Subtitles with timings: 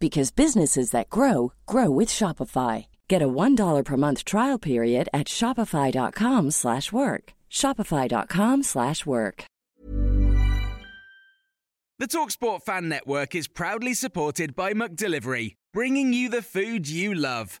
[0.00, 2.86] because businesses that grow grow with Shopify.
[3.06, 7.24] Get a $1 per month trial period at shopify.com/work.
[7.50, 9.44] shopify.com/work.
[12.00, 17.60] The Talksport Fan Network is proudly supported by McDelivery, bringing you the food you love.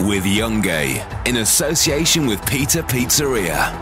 [0.00, 1.26] With Youngie.
[1.26, 3.72] In association with Peter Pizzeria.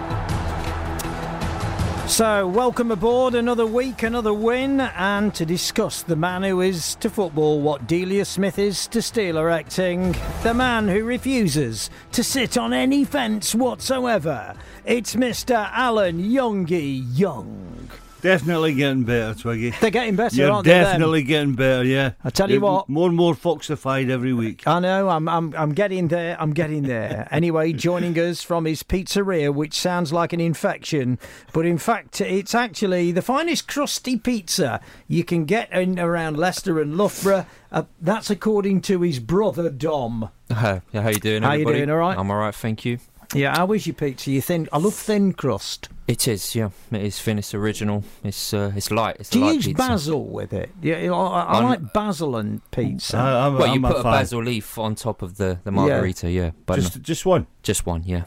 [2.08, 3.34] So, welcome aboard.
[3.34, 8.24] Another week, another win, and to discuss the man who is to football what Delia
[8.24, 14.54] Smith is to Steeler acting, the man who refuses to sit on any fence whatsoever.
[14.84, 15.68] It's Mr.
[15.72, 17.90] Alan Youngie Young.
[18.24, 19.68] Definitely getting better, Twiggy.
[19.82, 20.70] They're getting better, You're aren't they?
[20.70, 22.12] definitely getting better, yeah.
[22.24, 22.88] I tell you You're what.
[22.88, 24.66] more and more foxified every week.
[24.66, 27.28] I know, I'm, I'm, I'm getting there, I'm getting there.
[27.34, 31.18] Anyway, joining us from his pizzeria, which sounds like an infection,
[31.52, 36.80] but in fact, it's actually the finest crusty pizza you can get in around Leicester
[36.80, 37.44] and Loughborough.
[37.70, 40.30] Uh, that's according to his brother Dom.
[40.50, 41.42] Hi, yeah, how you doing?
[41.42, 42.16] How you doing, all right?
[42.16, 42.98] I'm all right, thank you.
[43.34, 44.30] Yeah, how is your pizza?
[44.30, 44.68] You thin?
[44.72, 45.88] I love thin crust.
[46.06, 46.70] It is, yeah.
[46.92, 47.38] It is thin.
[47.38, 48.04] It's original.
[48.22, 49.16] It's uh, it's light.
[49.20, 49.76] It's Do a you light use pizza.
[49.88, 50.70] basil with it?
[50.82, 53.16] Yeah, you I, I On- like basil and pizza.
[53.16, 54.12] I, I'm, Well, you I'm put a fan.
[54.12, 56.50] basil leaf on top of the, the margarita, yeah.
[56.66, 57.46] But Just, just, just one.
[57.62, 58.24] just one, yeah.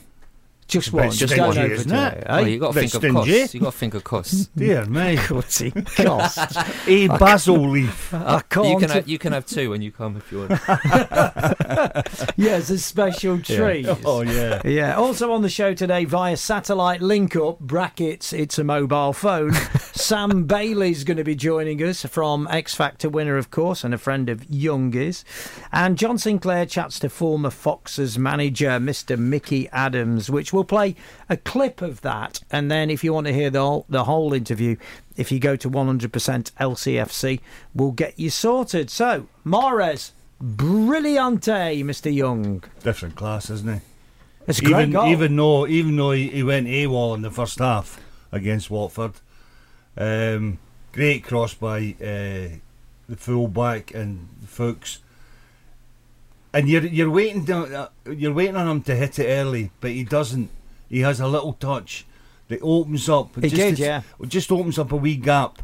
[0.67, 2.21] Just one, just stingy, don't isn't overdo it?
[2.21, 2.27] it.
[2.27, 2.47] Well, eh?
[2.47, 3.53] you got to think of costs.
[3.53, 4.47] You've got to think of costs.
[4.47, 5.17] Dear me.
[5.29, 6.37] What's it cost?
[6.87, 8.13] A basil leaf.
[8.13, 8.67] I can't.
[8.67, 10.51] you can have, you can have two when you come if you want.
[12.37, 13.87] yeah, it's a special treat.
[14.05, 14.61] Oh, yeah.
[14.65, 14.95] Yeah.
[14.95, 18.33] Also on the show today via satellite link up brackets.
[18.33, 19.53] It's a mobile phone.
[19.53, 23.97] Sam Bailey's going to be joining us from X Factor winner, of course, and a
[23.97, 25.23] friend of Young's.
[25.71, 29.17] And John Sinclair chats to former Foxes manager Mr.
[29.17, 30.95] Mickey Adams, which we'll play
[31.29, 32.41] a clip of that.
[32.51, 34.75] And then, if you want to hear the whole, the whole interview,
[35.15, 37.39] if you go to 100% LCFC,
[37.75, 38.89] we'll get you sorted.
[38.89, 40.11] So, Mahrez.
[40.43, 42.13] Brilliante, Mr.
[42.13, 42.63] Young.
[42.83, 43.81] Different class, isn't he?
[44.47, 47.57] It's a great Even, even though, even though he, he went AWOL in the first
[47.57, 47.99] half
[48.31, 49.13] against Watford,
[49.97, 50.59] um,
[50.91, 52.57] great cross by uh,
[53.09, 54.99] the full back and Fuchs.
[56.57, 59.91] And you're you're waiting to, uh, you're waiting on him to hit it early, but
[59.91, 60.49] he doesn't.
[60.89, 62.05] He has a little touch
[62.47, 63.35] that opens up.
[63.35, 64.01] He just did, yeah.
[64.19, 65.61] It just opens up a wee gap,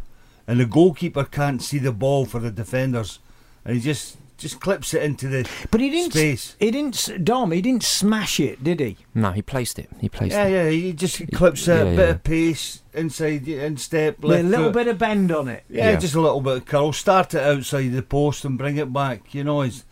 [0.48, 3.20] and the goalkeeper can't see the ball for the defenders,
[3.66, 6.12] and he just just clips it into the But he didn't.
[6.12, 6.56] space.
[6.60, 7.24] He didn't.
[7.24, 7.52] Dom.
[7.52, 8.98] He didn't smash it, did he?
[9.16, 9.90] no, he placed it.
[10.02, 10.52] He placed Yeah, it.
[10.52, 10.70] yeah, yeah.
[10.70, 12.16] he just clips it, yeah, a bit yeah.
[12.16, 14.74] of pace inside, in step, With left a little foot.
[14.74, 15.64] bit of bend on it.
[15.70, 15.96] Yeah, Yeah.
[16.00, 16.92] just a little bit of curl.
[16.94, 19.34] Start it outside the post and bring it back.
[19.34, 19.86] You know, it's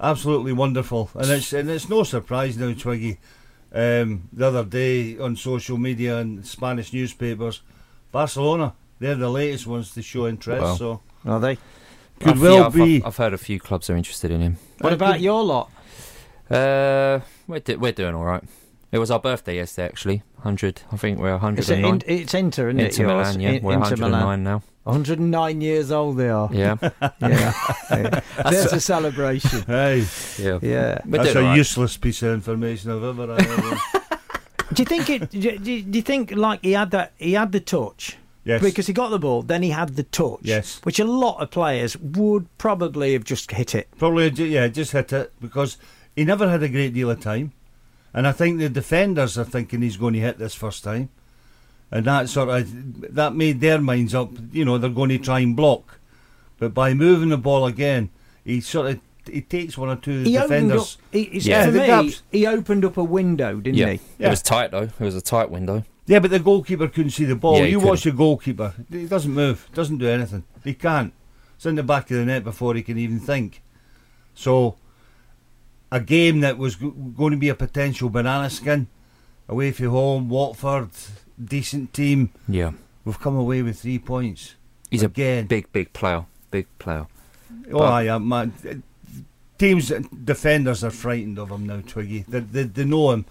[0.00, 3.18] absolutely wonderful, and it's and it's no surprise now, Twiggy.
[3.72, 7.62] Um, the other day on social media and Spanish newspapers,
[8.10, 10.62] Barcelona, they're the latest ones to show interest.
[10.62, 10.74] Wow.
[10.74, 11.56] So Are they?
[12.18, 12.96] could I've, well yeah, I've, be.
[12.96, 14.56] I've, I've heard a few clubs are interested in him.
[14.80, 15.70] What Uh, about could- your lot?
[16.50, 18.42] Uh, we're, do- we're doing all right.
[18.92, 20.22] It was our birthday yesterday, actually.
[20.36, 20.82] 100.
[20.90, 21.94] I think we're It's, a, 109.
[22.06, 22.84] in, it's Inter, isn't it?
[22.98, 23.26] Inter yours?
[23.36, 23.50] Milan, yeah.
[23.50, 24.42] In- we're Inter 109 Milan.
[24.44, 24.62] now.
[24.84, 26.48] 109 years old they are.
[26.52, 27.10] Yeah, Yeah.
[27.90, 28.20] Yeah.
[28.50, 29.62] There's a celebration.
[29.66, 30.04] Hey,
[30.38, 30.58] yeah.
[30.62, 30.98] Yeah.
[31.04, 31.56] That's a all right.
[31.56, 33.78] useless piece of information I've ever heard.
[34.72, 35.30] Do you think it?
[35.30, 37.12] Do, do do you think like he had that?
[37.18, 38.16] He had the touch.
[38.44, 40.40] yes, Because he got the ball, then he had the touch.
[40.42, 40.80] Yes.
[40.84, 43.88] Which a lot of players would probably have just hit it.
[43.98, 45.76] Probably, yeah, just hit it because
[46.16, 47.52] he never had a great deal of time,
[48.14, 51.08] and I think the defenders are thinking he's going to hit this first time,
[51.90, 54.30] and that sort of that made their minds up.
[54.52, 55.98] You know, they're going to try and block,
[56.58, 58.10] but by moving the ball again,
[58.44, 60.78] he sort of he takes one or two He opened up.
[60.78, 60.98] defenders.
[61.12, 61.66] He, Yeah.
[61.66, 62.22] For The me, gaps.
[62.32, 63.90] he opened up a window, didn't Yeah.
[63.92, 64.00] he?
[64.18, 64.26] Yeah.
[64.28, 64.84] It was tight though.
[64.84, 65.84] It was a tight window.
[66.06, 67.58] Yeah, but the goalkeeper couldn't see the ball.
[67.58, 67.88] Yeah, you couldn't.
[67.90, 70.42] watch the goalkeeper; he doesn't move, doesn't do anything.
[70.64, 71.12] He can't.
[71.54, 73.62] It's in the back of the net before he can even think.
[74.34, 74.76] So,
[75.92, 78.86] a game that was g- going to be a potential banana skin,
[79.48, 80.90] away from home, Watford,
[81.42, 82.30] decent team.
[82.48, 82.72] Yeah.
[83.04, 84.54] We've come away with three points.
[84.90, 85.44] He's Again.
[85.44, 86.26] a big, big player.
[86.50, 87.06] Big player.
[87.72, 88.52] Oh, But- I am, man.
[89.58, 89.92] Teams,
[90.24, 92.24] defenders are frightened of him now, Twiggy.
[92.26, 93.26] They, they, they know him.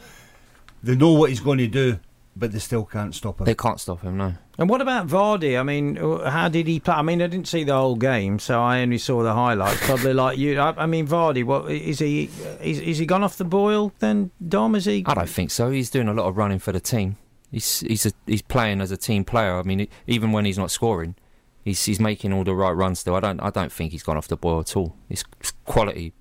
[0.83, 2.00] They know what he's going to do,
[2.35, 3.45] but they still can't stop him.
[3.45, 4.17] They can't stop him.
[4.17, 4.35] No.
[4.59, 5.57] And what about Vardy?
[5.57, 6.94] I mean, uh, how did he play?
[6.94, 9.79] I mean, I didn't see the whole game, so I only saw the highlights.
[9.85, 10.59] Probably like you.
[10.59, 11.45] I, I mean, Vardy.
[11.45, 12.29] What is he?
[12.61, 14.75] Is, is he gone off the boil then, Dom?
[14.75, 15.06] Is he?
[15.07, 15.71] I don't think so.
[15.71, 17.15] He's doing a lot of running for the team.
[17.50, 19.57] He's he's a, he's playing as a team player.
[19.57, 21.15] I mean, even when he's not scoring,
[21.63, 23.15] he's he's making all the right runs still.
[23.15, 24.94] I don't I don't think he's gone off the boil at all.
[25.09, 25.23] It's
[25.63, 26.11] quality.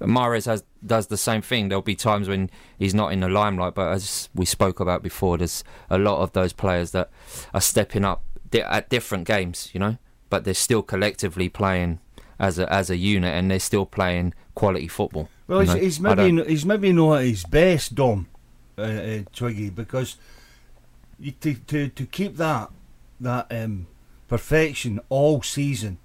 [0.00, 1.68] Mahrez has does the same thing.
[1.68, 5.38] There'll be times when he's not in the limelight, but as we spoke about before,
[5.38, 7.10] there's a lot of those players that
[7.54, 9.96] are stepping up di- at different games, you know,
[10.30, 12.00] but they're still collectively playing
[12.38, 15.28] as a as a unit, and they're still playing quality football.
[15.46, 18.28] Well, he's, he's maybe he's maybe not at his best, Dom,
[18.78, 20.16] uh, uh, Twiggy, because
[21.18, 22.70] you, to, to to keep that
[23.20, 23.86] that um,
[24.28, 25.98] perfection all season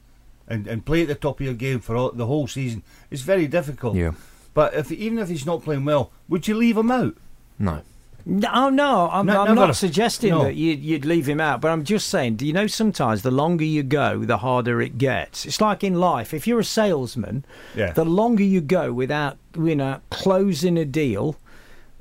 [0.48, 3.22] and, and play at the top of your game for all, the whole season is
[3.22, 3.96] very difficult.
[3.96, 4.12] yeah,
[4.54, 7.16] But if even if he's not playing well, would you leave him out?
[7.60, 7.82] no.
[8.30, 10.44] No, oh, no, I'm, No, I'm not suggesting No.
[10.44, 13.32] that you'd, you'd leave him out, but I'm just saying, do you know sometimes the
[13.32, 15.46] longer you go, the harder it gets?
[15.46, 16.34] It's like in life.
[16.34, 17.94] If you're a salesman, Yeah.
[17.94, 21.38] the longer you go without you know, closing a deal,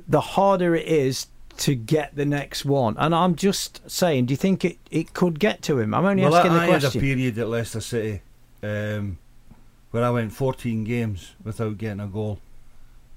[0.08, 1.28] the harder it is
[1.58, 2.96] to get the next one.
[2.98, 5.94] And I'm just saying, do you think it, it could get to him?
[5.94, 8.22] I'm only well, asking I, the I had a period at Leicester City
[8.66, 9.18] um,
[9.90, 12.38] where I went 14 games without getting a goal.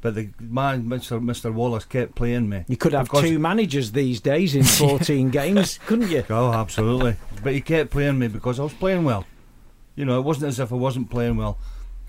[0.02, 1.22] But the man, Mr.
[1.22, 1.54] Mr.
[1.54, 2.64] Wallace, kept playing me.
[2.70, 6.24] You could have two managers these days in 14 games, couldn't you?
[6.30, 7.18] Oh, absolutely.
[7.44, 9.26] but he kept playing me because I was playing well.
[9.98, 11.58] You know, it wasn't as if I wasn't playing well.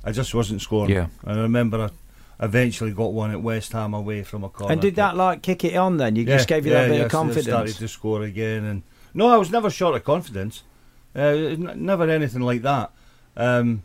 [0.05, 0.93] I just wasn't scoring.
[0.93, 1.09] Yeah.
[1.25, 1.91] And I remember
[2.39, 4.73] I eventually got one at West Ham away from a corner.
[4.73, 6.15] And did that like kick it on then?
[6.15, 7.47] You Yeah, just gave you yeah, that bit yeah, of so I confidence.
[7.47, 8.83] started to score again, and
[9.15, 10.63] no, I was never short of confidence.
[11.13, 12.93] Uh, never anything like that.
[13.37, 13.83] Um,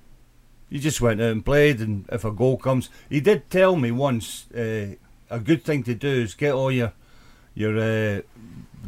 [0.69, 3.91] you just went out and played, and if a goal comes, he did tell me
[3.91, 4.95] once uh,
[5.29, 6.93] a good thing to do is get all your
[7.53, 8.21] your uh,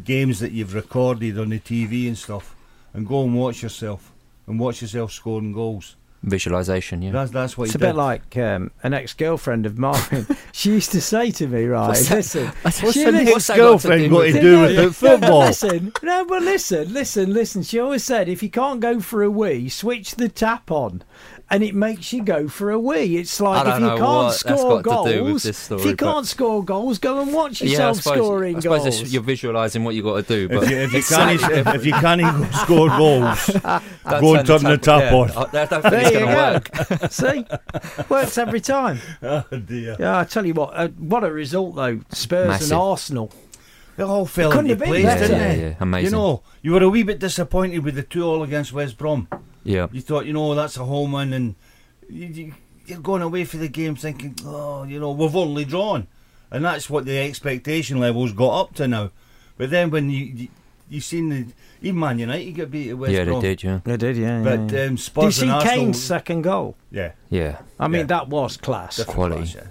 [0.03, 2.55] games that you've recorded on the TV and stuff,
[2.93, 4.11] and go and watch yourself
[4.45, 5.95] and watch yourself scoring goals.
[6.23, 7.11] Visualization, yeah.
[7.11, 10.25] That's that's what It's he a bit like um, an ex-girlfriend of mine.
[10.51, 12.15] she used to say to me, right, What's that?
[12.15, 14.41] listen, What's that- li- what's that got to girlfriend do got with to it?
[14.41, 14.95] do with it?
[14.95, 15.39] Football.
[15.41, 17.63] listen, no, but listen, listen, listen.
[17.63, 21.03] She always said, if you can't go for a wee, switch the tap on,
[21.49, 23.15] and it makes you go for a wee.
[23.15, 25.29] It's like I if don't you know can't what that's score got to do with
[25.31, 27.97] goals, this story, if you but- can't score goals, go and watch Yeah, I yourself
[28.01, 28.95] suppose, scoring I suppose goals.
[28.95, 30.49] it's- you're visualising what you got to do.
[30.49, 34.21] But If you, if you it's can't, slightly if, if you can't score goals, Don't
[34.21, 35.31] go and turn the tap yeah, on.
[35.31, 37.11] I, I don't think it's going to work.
[37.11, 37.45] See,
[38.09, 38.99] works every time.
[39.21, 39.95] oh dear.
[39.99, 41.99] Yeah, I tell you what, uh, what a result though.
[42.11, 42.71] Spurs Massive.
[42.71, 43.31] and Arsenal.
[43.95, 45.27] They all fell couldn't into have been place, better.
[45.27, 45.61] didn't Yeah, they?
[45.69, 46.05] yeah, amazing.
[46.05, 49.27] You know, you were a wee bit disappointed with the two all against West Brom.
[49.63, 51.55] Yeah, You thought, you know, that's a home win, and
[52.07, 52.53] you, you,
[52.85, 56.07] you're going away for the game thinking, oh, you know, we've only drawn,
[56.51, 59.09] and that's what the expectation levels got up to now.
[59.57, 60.47] But then when you you,
[60.89, 61.47] you seen the
[61.81, 63.63] even Man United get beat at West yeah, they did.
[63.63, 64.43] Yeah, They did, yeah.
[64.43, 64.61] but yeah.
[64.61, 66.75] um, Did you Spurs see and Arsenal, Kane's second goal?
[66.91, 67.59] yeah, yeah.
[67.79, 68.05] I mean, Yeah.
[68.07, 68.97] that was class.
[68.97, 69.41] different Quality.
[69.51, 69.61] class, yeah.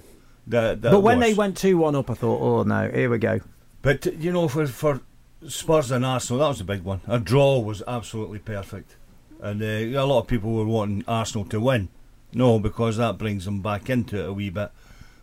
[0.47, 1.27] That- that But when was.
[1.27, 3.39] they went 2 1 up, I thought, oh no, here we go.
[3.81, 5.01] But you know, for for
[5.47, 7.01] Spurs and Arsenal, that was a big one.
[7.07, 8.95] A draw was absolutely perfect,
[9.41, 11.89] and uh, a lot of people were wanting Arsenal to win.
[12.33, 14.71] No, because that brings them back into it a wee bit.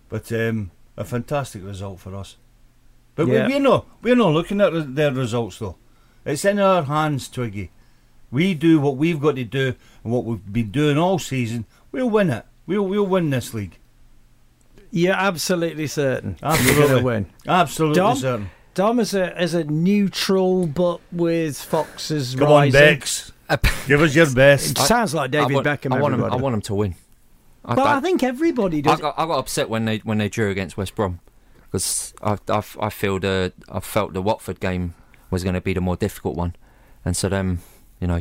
[0.09, 2.37] But um, a fantastic result for us.
[3.17, 3.47] But Yeah.
[3.47, 5.77] we, we're not we're not looking at their results though.
[6.25, 7.71] It's in our hands, Twiggy.
[8.31, 11.67] We do what we've got to do, and what we've been doing all season.
[11.93, 12.45] We'll win it.
[12.67, 13.79] We'll we'll win this league.
[14.91, 16.37] You're absolutely certain.
[16.41, 16.83] You're Absolutely.
[16.87, 17.27] going to win.
[17.49, 18.17] Absolutely Dom?
[18.17, 18.51] certain.
[18.75, 22.81] Dom, as a, as a neutral but with Fox's Come rising.
[22.81, 23.33] on, Bex.
[23.89, 24.71] Give us your best.
[24.73, 25.97] It sounds like David I want, Beckham.
[25.97, 26.95] I want, him, I want him to win.
[27.65, 29.01] I, Well, I, I think everybody I does.
[29.01, 31.21] got, I got upset when they when they drew against West Brom
[31.65, 34.95] because I, I, I feel the I felt the Watford game
[35.35, 36.53] was going to be the more difficult one,
[37.05, 37.59] and so then
[38.01, 38.21] you know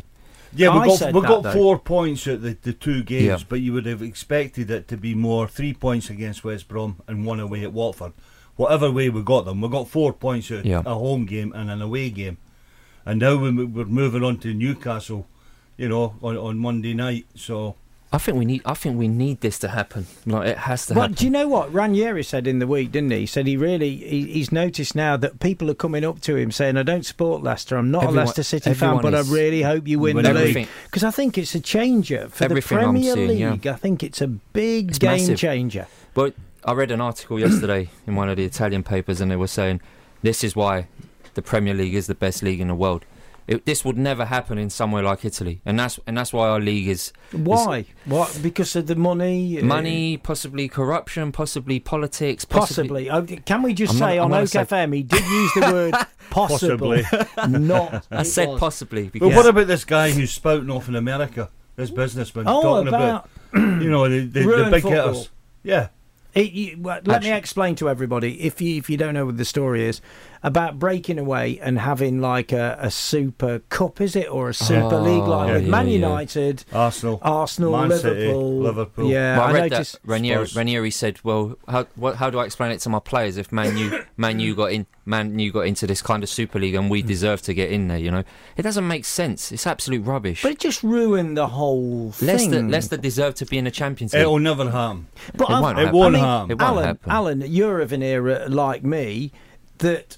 [0.55, 1.53] Yeah, I we got we that, got though.
[1.53, 3.47] four points at the, the two games, Yeah.
[3.49, 7.25] but you would have expected it to be more three points against West Brom and
[7.25, 8.13] one away at Watford.
[8.55, 10.83] Whatever way we got them, we got four points at Yeah.
[10.85, 12.37] a home game and an away game,
[13.05, 15.25] and now we- we're moving on to Newcastle,
[15.77, 17.25] you know, on, on Monday night.
[17.35, 17.75] So
[18.13, 18.61] I think we need.
[18.63, 20.05] I think we need this to happen.
[20.27, 21.15] Like it has to Well, happen.
[21.15, 23.21] do you know what Ranieri said in the week, didn't he?
[23.21, 26.51] He said he really he, he's noticed now that people are coming up to him
[26.51, 27.75] saying, "I don't support Leicester.
[27.75, 29.15] I'm not Everyone- a Leicester City fan, but.
[29.15, 32.61] I really hope you win the league." Because I think it's a changer for the
[32.61, 33.51] Premier seeing, yeah.
[33.53, 33.65] League.
[33.67, 35.39] I think it's a big It's game massive.
[35.39, 35.87] changer.
[36.13, 39.47] But I read an article yesterday in one of the Italian papers, and they were
[39.47, 39.81] saying
[40.21, 40.87] this is why
[41.33, 43.05] the Premier League is the best league in the world.
[43.45, 46.61] It, this would never happen in somewhere like Italy, and that's and that's why our
[46.61, 47.85] league is Why?
[48.05, 48.39] What?
[48.41, 49.59] Because of the money?
[49.59, 53.07] uh, money, possibly corruption, possibly politics, possibly.
[53.09, 53.37] Possibly.
[53.37, 55.53] Oh, Can we just I'm say not- on gonna Oak say- FM he did use
[55.55, 55.93] the word
[56.29, 57.03] possibly,
[57.49, 58.07] not.
[58.11, 58.59] I said was.
[58.59, 61.49] possibly But what about this guy who's spouting off in America?
[61.75, 65.07] This businessman Oh, talking about you know the, the, the big football.
[65.13, 65.29] hitters.
[65.63, 65.87] Yeah,
[66.33, 69.37] It, you, well, let me explain to everybody, if you if you don't know what
[69.37, 70.01] the story is,
[70.45, 74.95] about breaking away and having like a, a super cup, is it, or a super
[74.95, 75.93] Oh, league like yeah, with yeah, Man yeah.
[75.93, 79.09] United, Arsenal, Arsenal, Man Liverpool, City, Liverpool.
[79.09, 79.93] Yeah, Well, I I, read noticed.
[79.93, 83.37] that Ranieri, Ranieri said, "Well, how what, how do I explain it to my players
[83.37, 86.59] if Man U Man U got in Man U got into this kind of Super
[86.59, 87.07] League and we Hmm.
[87.07, 87.97] deserve to get in there?
[87.97, 88.23] You know,
[88.57, 89.51] it doesn't make sense.
[89.51, 90.41] It's absolute rubbish.
[90.43, 92.27] But it just ruined the whole thing.
[92.27, 94.21] Leicester, Leicester deserve to be in the Champions League.
[94.23, 95.07] It'll never happen.
[95.37, 95.95] But It I've- won't I happen.
[95.95, 96.51] It won't mean, happen.
[96.51, 97.11] It won't Alan, happen.
[97.11, 99.31] Alan, you're of an era like me
[99.79, 100.17] that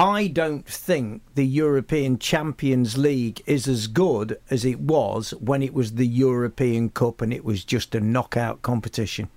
[0.00, 5.74] I don't think the European Champions League is as good as it was when it
[5.74, 9.28] was the European Cup and it was just a knockout competition.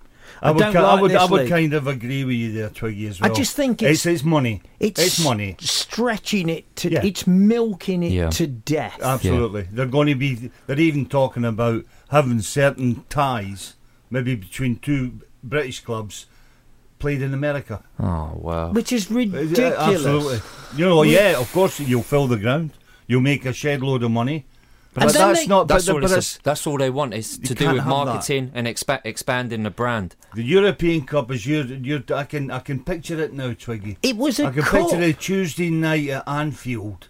[0.42, 2.36] I, I would, don't ki- like I would, this I would kind of agree with
[2.36, 4.62] you there, Twiggy, as I just think it's it's- it's money.
[4.80, 5.58] It's, It's money.
[5.60, 6.92] stretching it to.
[6.92, 7.04] Yeah.
[7.06, 8.30] It's milking it Yeah.
[8.30, 9.00] to death.
[9.02, 10.50] Absolutely, they're going to be.
[10.66, 13.74] They're even talking about having certain ties,
[14.10, 16.26] maybe between two British clubs,
[17.04, 17.76] played in America.
[18.00, 18.72] oh wow!
[18.78, 19.60] which is Uh, ridiculous.
[19.78, 20.40] Absolutely.
[20.78, 22.70] You know, yeah, of course you'll fill the ground.
[23.08, 24.40] You'll make a shed load of money.
[24.94, 25.68] But And that's they- not.
[25.68, 26.02] That's but, all.
[26.02, 27.90] but It's it's- that's all they want is to do with have that.
[28.06, 30.10] marketing and expa- expanding the brand.
[30.36, 31.64] the European Cup is your.
[31.90, 33.98] your I can I can picture it now, Twiggy.
[34.02, 34.72] It was a I can cup.
[34.80, 37.02] picture it Tuesday night at Anfield.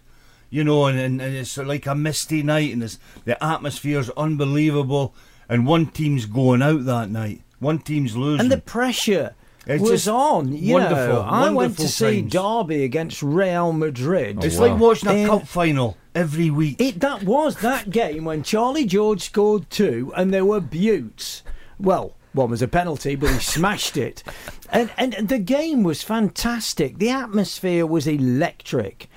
[0.50, 5.14] You know, and, and, and it's like a misty night, and it's, the atmosphere's unbelievable.
[5.50, 7.42] And one team's going out that night.
[7.60, 8.42] One team's losing.
[8.42, 9.34] and the pressure
[9.66, 10.52] It's was on.
[10.56, 12.22] You wonderful, know, I went to wonderful see.
[12.22, 14.44] Derby against Real Madrid.
[14.44, 14.68] it's wow.
[14.68, 16.80] like watching a In- cup final every week.
[16.82, 21.44] It that was that game when Charlie George scored two, and there were buttes.
[21.80, 24.24] Well, one was a penalty, but he smashed it,
[24.70, 26.98] and and the game was fantastic.
[26.98, 29.10] The atmosphere was electric.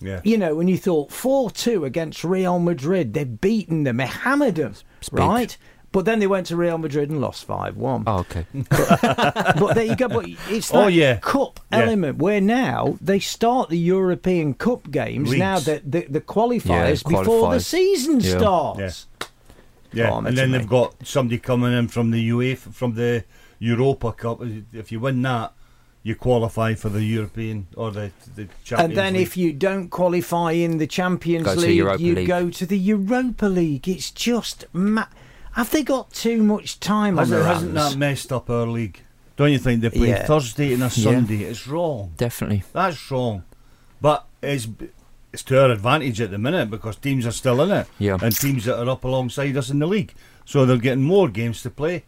[0.00, 0.20] yeah.
[0.24, 4.56] You know, when you thought four two against Real Madrid, they'd beaten them, they hammered
[4.56, 5.18] them, big.
[5.18, 5.56] right?
[5.96, 8.04] But then they went to Real Madrid and lost five one.
[8.06, 8.44] Oh, okay.
[8.68, 10.08] but there you go.
[10.08, 11.16] But it's oh, that Oh, yeah.
[11.16, 11.78] cup Yeah.
[11.80, 15.38] element where now they start the European Cup games Leagues.
[15.38, 18.36] now that the, the qualifiers Yeah, before the season Yeah.
[18.38, 19.06] starts.
[19.90, 23.24] Yeah, Oh, and then they've got somebody coming in from the UEFA, from the
[23.58, 24.42] Europa Cup.
[24.74, 25.54] If you win that,
[26.02, 29.22] you qualify for the European or the the Champions And then League.
[29.22, 32.28] if you don't qualify in the Champions Go League, you League.
[32.28, 33.88] go to the Europa League.
[33.88, 35.06] It's just ma-
[35.56, 37.92] have they got too much time on hasn't, their hasn't hands?
[37.94, 39.00] that messed up our league?
[39.36, 40.24] Don't you think they play Yeah.
[40.24, 41.42] Thursday and a Sunday?
[41.42, 42.12] It's wrong.
[42.16, 42.62] Definitely.
[42.72, 43.42] That's wrong.
[44.00, 44.68] But it's
[45.32, 48.16] it's to our advantage at the minute because teams are still in it, Yeah.
[48.22, 50.14] and teams that are up alongside us in the league,
[50.46, 52.04] so they're getting more games to play,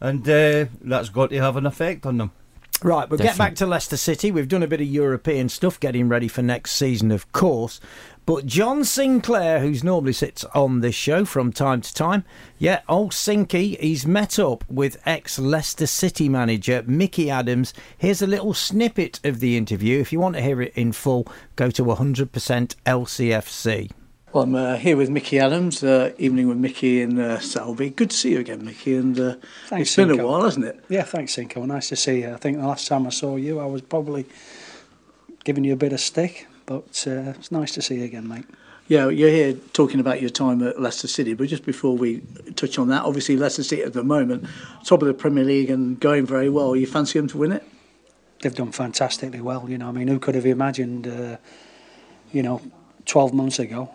[0.00, 2.32] and uh, that's got to have an effect on them.
[2.82, 3.50] Right, we'll get Definitely.
[3.50, 4.30] back to Leicester City.
[4.30, 7.80] We've done a bit of European stuff getting ready for next season, of course.
[8.26, 12.24] But John Sinclair, who's normally sits on this show from time to time,
[12.58, 17.72] yeah, old Sinky, he's met up with ex Leicester City manager Mickey Adams.
[17.96, 20.00] Here's a little snippet of the interview.
[20.00, 22.26] If you want to hear it in full, go to 100%
[22.84, 23.92] LCFC.
[24.32, 27.90] Well, I'm uh, here with Mickey Adams, uh, evening with Mickey in uh, Selby.
[27.90, 28.96] Good to see you again, Mickey.
[28.96, 29.36] And uh,
[29.68, 30.84] Thanks, it's been a while, hasn't it?
[30.88, 31.64] Yeah, thanks, Sinky.
[31.64, 32.34] Nice to see you.
[32.34, 34.26] I think the last time I saw you, I was probably
[35.44, 38.44] giving you a bit of stick, but uh, it's nice to see you again, mate.
[38.88, 41.34] Yeah, you're here talking about your time at Leicester City.
[41.34, 42.22] But just before we
[42.54, 44.46] touch on that, obviously Leicester City at the moment,
[44.84, 46.76] top of the Premier League and going very well.
[46.76, 47.64] You fancy them to win it?
[48.42, 49.68] They've done fantastically well.
[49.68, 51.08] You know, I mean, who could have imagined?
[51.08, 51.38] Uh,
[52.32, 52.60] you know,
[53.06, 53.90] 12 months ago,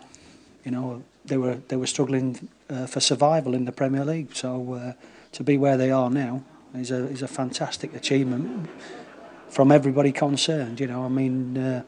[0.64, 4.34] you know, they were they were struggling uh, for survival in the Premier League.
[4.34, 4.92] So uh,
[5.32, 6.42] to be where they are now
[6.74, 8.68] is a is a fantastic achievement
[9.48, 10.80] from everybody concerned.
[10.80, 11.82] You know, I mean, uh,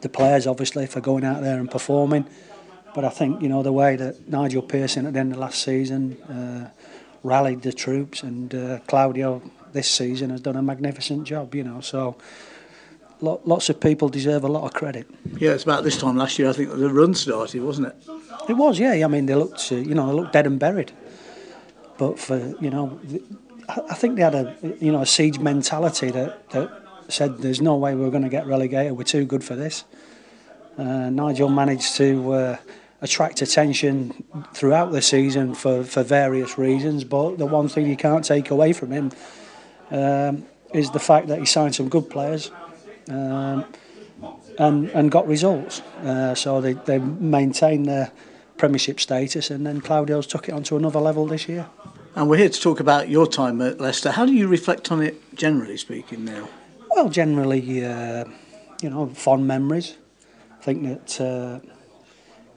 [0.00, 2.26] the players obviously for going out there and performing,
[2.94, 5.62] but I think you know the way that Nigel Pearson at the end of last
[5.62, 6.70] season uh,
[7.22, 11.54] rallied the troops and uh, Claudio this season has done a magnificent job.
[11.54, 12.16] You know, so.
[13.20, 15.06] lo- Lots of people deserve a lot of credit.
[15.38, 16.48] Yeah, it's about this time last year.
[16.50, 17.96] I think the run started, wasn't it?
[18.48, 19.04] It was, yeah.
[19.04, 20.90] I mean, they looked, uh, you know, they looked dead and buried.
[21.98, 22.98] but for you know,
[23.68, 26.68] I think they had a you know a siege mentality that that
[27.08, 28.96] said there's no way we're going to get relegated.
[28.96, 29.84] We're too good for this.
[30.78, 32.56] Uh, Nigel managed to uh,
[33.00, 38.24] attract attention throughout the season for, for various reasons, but the one thing you can't
[38.24, 39.12] take away from him
[39.90, 42.50] um, is the fact that he signed some good players
[43.10, 43.64] um,
[44.58, 45.80] and and got results.
[46.02, 48.12] Uh, so they they maintained their
[48.56, 51.66] Premiership status, and then Claudio's took it onto another level this year.
[52.14, 54.12] And we're here to talk about your time at Leicester.
[54.12, 56.48] How do you reflect on it, generally speaking, now?
[56.94, 58.24] Well, generally, uh,
[58.82, 59.96] you know, fond memories.
[60.60, 61.60] I think that uh,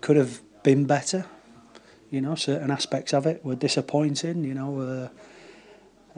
[0.02, 1.26] could have been better.
[2.12, 4.44] You know, certain aspects of it were disappointing.
[4.44, 5.10] You know, uh,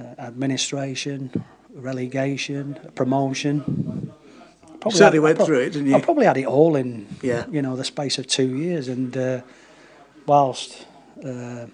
[0.02, 1.32] uh administration,
[1.74, 4.12] relegation, promotion.
[4.80, 5.96] Probably went through it, didn't you?
[5.96, 7.46] I probably had it all in, yeah.
[7.50, 8.88] you know, the space of two years.
[8.88, 9.42] And uh,
[10.26, 10.86] whilst,
[11.24, 11.66] uh,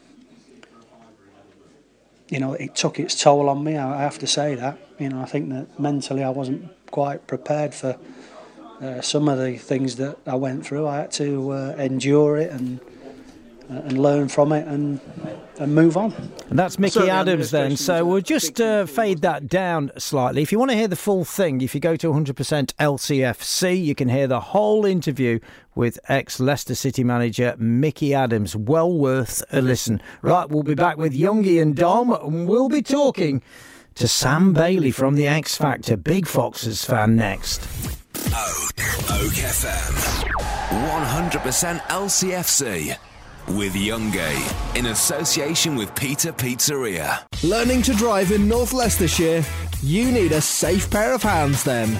[2.29, 4.77] you know, it took its toll on me, I, have to say that.
[4.99, 7.97] You know, I think that mentally I wasn't quite prepared for
[8.81, 10.87] uh, some of the things that I went through.
[10.87, 12.79] I had to uh, endure it and
[13.69, 14.99] and learn from it and
[15.59, 16.13] and move on.
[16.49, 17.77] And that's Mickey Adams then.
[17.77, 20.41] So we'll just uh, fade that down slightly.
[20.41, 23.95] If you want to hear the full thing, if you go to 100% LCFC, you
[23.95, 25.39] can hear the whole interview
[25.75, 28.55] with ex Leicester City manager Mickey Adams.
[28.55, 30.01] Well worth a listen.
[30.21, 33.41] Right, we'll be back with Youngie and Dom, and we'll be talking
[33.95, 35.97] to Sam Bailey from the X Factor.
[35.97, 37.61] Big Foxes fan next.
[38.27, 38.73] Oak,
[39.11, 40.29] Oak FM.
[40.73, 42.97] 100% LCFC
[43.47, 47.19] with Youngie in association with Peter Pizzeria.
[47.43, 49.43] Learning to drive in North Leicestershire?
[49.81, 51.99] You need a safe pair of hands then.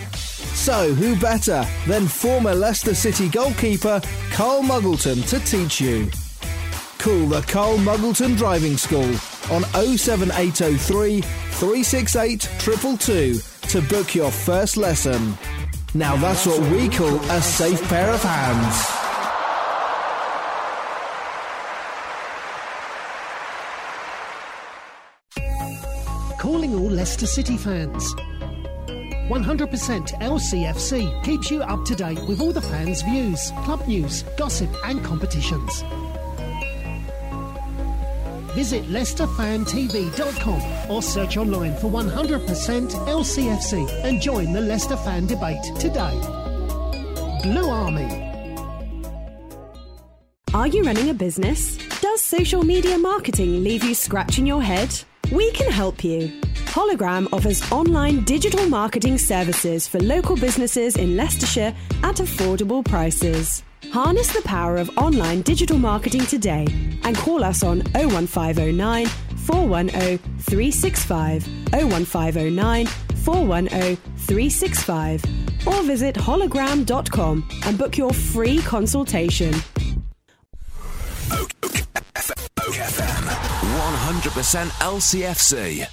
[0.55, 6.09] So, who better than former Leicester City goalkeeper Carl Muggleton to teach you?
[6.97, 9.09] Call the Carl Muggleton Driving School
[9.51, 9.63] on
[9.97, 15.38] 07803 368 222 to book your first lesson.
[15.93, 19.03] Now that's what we call a safe pair of hands.
[26.43, 28.13] Calling all Leicester City fans.
[28.15, 34.69] 100% LCFC keeps you up to date with all the fans' views, club news, gossip,
[34.84, 35.86] and competitions.
[38.56, 42.41] Visit LeicesterFanTV.com or search online for 100%
[43.08, 46.19] LCFC and join the Leicester fan debate today.
[47.41, 48.12] Blue Army.
[50.53, 51.77] Are you running a business?
[52.01, 55.06] Does social media marketing leave you scratching your head?
[55.31, 56.27] We can help you.
[56.73, 63.63] Hologram offers online digital marketing services for local businesses in Leicestershire at affordable prices.
[63.91, 66.65] Harness the power of online digital marketing today
[67.03, 69.05] and call us on 01509
[69.38, 72.86] 410 365, 01509
[73.23, 79.53] 410 365, or visit hologram.com and book your free consultation.
[84.04, 85.88] 100% LCFC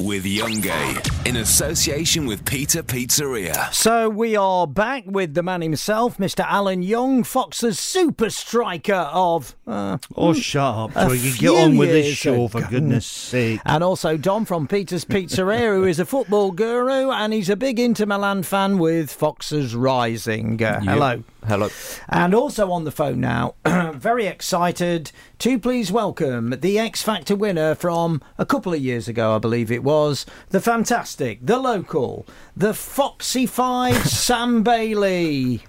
[0.00, 3.72] with Youngie in association with Peter Pizzeria.
[3.72, 6.44] So we are back with the man himself, Mr.
[6.44, 9.54] Alan Young, Fox's super striker of.
[9.64, 12.48] Uh, oh, shut up, so you get on with this show, ago.
[12.48, 13.60] for goodness sake.
[13.64, 17.78] And also Dom from Peter's Pizzeria, who is a football guru and he's a big
[17.78, 20.60] Inter Milan fan with Foxes Rising.
[20.60, 21.22] Uh, hello.
[21.46, 21.68] Hello.
[22.08, 27.74] And also on the phone now, very excited to please welcome the X Factor winner
[27.74, 32.26] from a couple of years ago, I believe it was, the fantastic, the local,
[32.56, 35.62] the Foxy Five, Sam Bailey.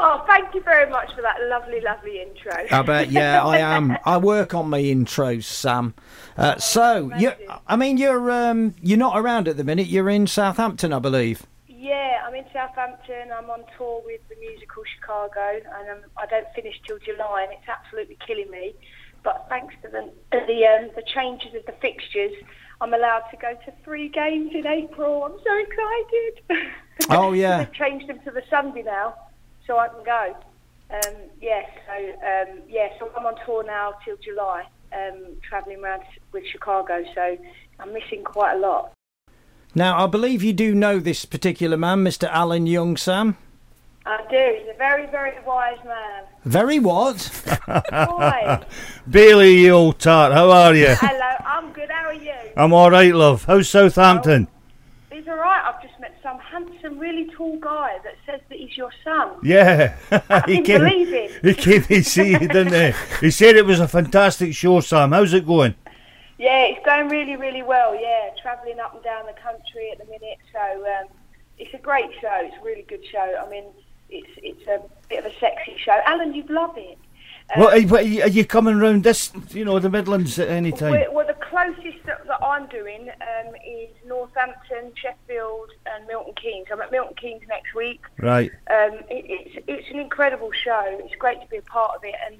[0.00, 2.66] Oh, thank you very much for that lovely, lovely intro.
[2.70, 3.98] I bet, yeah, I am.
[4.06, 5.92] I work on my intros, Sam.
[6.36, 7.32] Uh, so, you,
[7.66, 9.88] I mean, you're um, you're not around at the minute.
[9.88, 11.46] You're in Southampton, I believe.
[11.78, 13.30] Yeah, I'm in Southampton.
[13.32, 17.52] I'm on tour with the musical Chicago, and um, I don't finish till July, and
[17.52, 18.74] it's absolutely killing me.
[19.22, 22.32] But thanks to the the, um, the changes of the fixtures,
[22.80, 25.22] I'm allowed to go to three games in April.
[25.22, 26.66] I'm so excited.
[27.10, 29.14] Oh yeah, they've changed them to the Sunday now,
[29.64, 30.36] so I can go.
[30.90, 36.02] Um, yeah, so um, yeah, so I'm on tour now till July, um, travelling around
[36.32, 37.04] with Chicago.
[37.14, 37.38] So
[37.78, 38.97] I'm missing quite a lot.
[39.78, 42.28] Now, I believe you do know this particular man, Mr.
[42.32, 43.36] Alan Young, Sam.
[44.04, 44.56] I do.
[44.58, 46.24] He's a very, very wise man.
[46.44, 47.30] Very what?
[47.92, 48.64] Wise.
[49.08, 50.96] Bailey, you old tart, how are you?
[50.98, 51.88] Hello, I'm good.
[51.90, 52.34] How are you?
[52.56, 53.44] I'm all right, love.
[53.44, 54.48] How's Southampton?
[54.50, 55.72] Oh, he's all right.
[55.72, 59.36] I've just met some handsome, really tall guy that says that he's your son.
[59.44, 59.96] Yeah.
[60.28, 61.40] I he came, believe him.
[61.40, 63.26] He came to see you, didn't he?
[63.26, 65.12] He said it was a fantastic show, Sam.
[65.12, 65.76] How's it going?
[66.38, 67.94] Yeah, it's going really, really well.
[68.00, 70.38] Yeah, travelling up and down the country at the minute.
[70.52, 71.08] So um,
[71.58, 72.30] it's a great show.
[72.42, 73.34] It's a really good show.
[73.44, 73.64] I mean,
[74.08, 75.98] it's it's a bit of a sexy show.
[76.06, 76.96] Alan, you'd love it.
[77.54, 80.38] Um, Well, are, you- are you- are you coming round this, you know, the Midlands
[80.38, 80.90] at any time?
[80.92, 86.66] Well, well, the closest that, that I'm doing um, is Northampton, Sheffield, and Milton Keynes.
[86.70, 88.02] I'm at Milton Keynes next week.
[88.18, 88.50] Right.
[88.70, 89.24] Um, it,
[89.56, 90.82] it's it's an incredible show.
[91.02, 92.36] It's great to be a part of it, and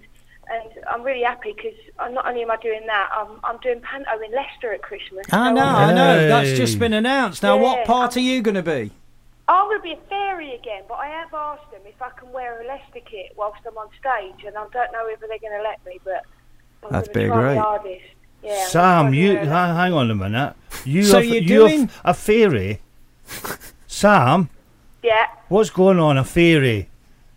[0.50, 3.80] and I'm really happy because I'm not only am I doing that, I'm I'm doing
[3.80, 5.26] panto in Leicester at Christmas.
[5.32, 6.28] I So know, I'm- I know.
[6.28, 7.42] That's just been announced.
[7.42, 8.90] Now, what Yeah, part are you going to be?
[9.50, 12.30] I'm going to be a fairy again, but I have asked them if I can
[12.32, 15.56] wear a Leicester kit whilst I'm on stage, and I don't know whether they're going
[15.58, 16.22] to let me, but
[16.84, 18.02] I'm That'd going be to try great.
[18.42, 20.54] Yeah, I'm Sam, gonna you try hang, hang on a minute.
[20.84, 22.80] You So are, you're you're doing- a fairy.
[23.86, 24.48] Sam,
[25.02, 26.18] Yeah, what's going on?
[26.18, 26.88] A fairy?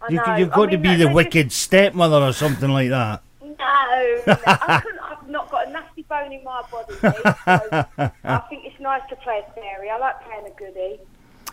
[0.10, 0.36] You, know.
[0.36, 3.24] you've I got to be the wicked stepmother or something like that.
[3.44, 6.94] No, I couldn't, I've not got a nasty bone in my body.
[7.04, 9.90] mate, so I think it's nice to play a fairy.
[9.90, 11.00] I like playing a goodie.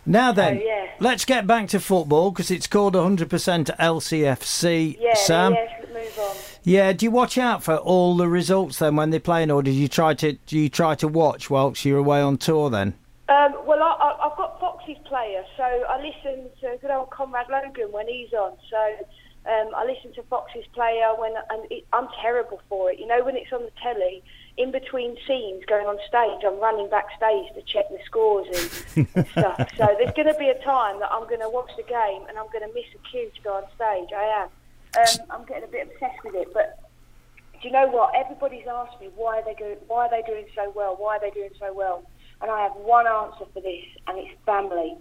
[0.06, 0.86] Now then, yeah.
[1.00, 4.96] let's get back to football because it's called 100% LCFC.
[4.98, 6.36] Yeah, Sam, yeah, move on.
[6.62, 6.92] yeah.
[6.92, 9.88] Do you watch out for all the results then when they're playing, or did you
[9.88, 12.94] try to do you try to watch whilst you're away on tour then?
[13.28, 17.48] Um, well, I, I, I've got Fox's player, so I listen to good old Conrad
[17.50, 18.56] Logan when he's on.
[18.70, 19.06] So
[19.44, 22.98] um, I listen to Fox's player when, and it, I'm terrible for it.
[22.98, 24.22] You know, when it's on the telly,
[24.56, 28.46] in between scenes going on stage, I'm running backstage to check the scores
[28.96, 29.68] and, and stuff.
[29.76, 32.38] So there's going to be a time that I'm going to watch the game and
[32.38, 34.08] I'm going to miss a cue to go on stage.
[34.16, 34.48] I am.
[34.98, 36.80] Um, I'm getting a bit obsessed with it, but
[37.60, 38.14] do you know what?
[38.16, 40.96] Everybody's asked me why they go, why are they doing so well?
[40.98, 42.02] Why are they doing so well?
[42.40, 44.96] And I have one answer for this, and it's family.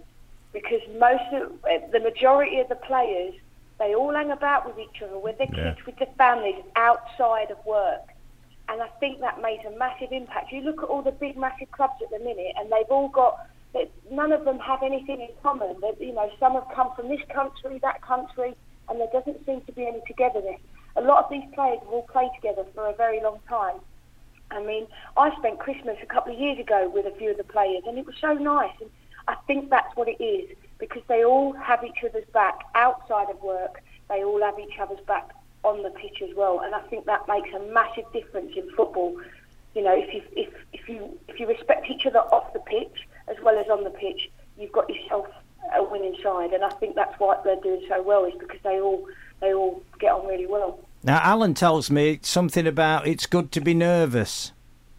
[0.52, 3.34] Because most of uh, the majority of the players,
[3.78, 5.74] they all hang about with each other, with their Yeah.
[5.74, 8.02] kids, with their families, outside of work.
[8.68, 10.52] And I think that makes a massive impact.
[10.52, 13.36] You look at all the big, massive clubs at the minute, and they've all got.
[14.10, 15.76] None of them have anything in common.
[15.80, 18.56] They, you know, some have come from this country, that country,
[18.88, 20.58] and there doesn't seem to be any togetherness.
[20.96, 23.76] A lot of these players have all played together for a very long time.
[24.50, 27.44] I mean, I spent Christmas a couple of years ago with a few of the
[27.44, 28.72] players, and it was so nice.
[28.80, 28.90] And
[29.26, 33.42] I think that's what it is because they all have each other's back outside of
[33.42, 33.82] work.
[34.08, 35.30] They all have each other's back
[35.64, 39.20] on the pitch as well, and I think that makes a massive difference in football.
[39.74, 43.06] You know, if you if if you if you respect each other off the pitch
[43.28, 45.26] as well as on the pitch, you've got yourself
[45.74, 48.80] a winning side, and I think that's why they're doing so well is because they
[48.80, 49.06] all
[49.40, 50.80] they all get on really well.
[51.02, 54.52] Now, Alan tells me something about it's good to be nervous.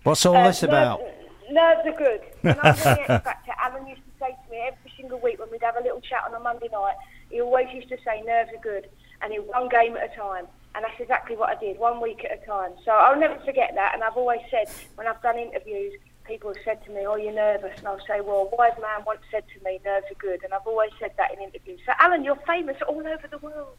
[0.03, 1.01] What's all Uh, this about?
[1.01, 2.21] Nerves, nerves are good.
[2.41, 5.39] When I was doing X Factor, Alan used to say to me every single week
[5.39, 6.95] when we'd have a little chat on a Monday night,
[7.29, 8.87] he always used to say nerves are good,
[9.21, 10.47] and in one game at a time.
[10.75, 12.71] And that's exactly what I did, one week at a time.
[12.85, 13.93] So I'll never forget that.
[13.95, 17.33] And I've always said, when I've done interviews, people have said to me, "Oh, you're
[17.33, 20.43] nervous," and I'll say, "Well, a wise man once said to me, nerves are good,"
[20.45, 21.81] and I've always said that in interviews.
[21.85, 23.75] So Alan, you're famous all over the world.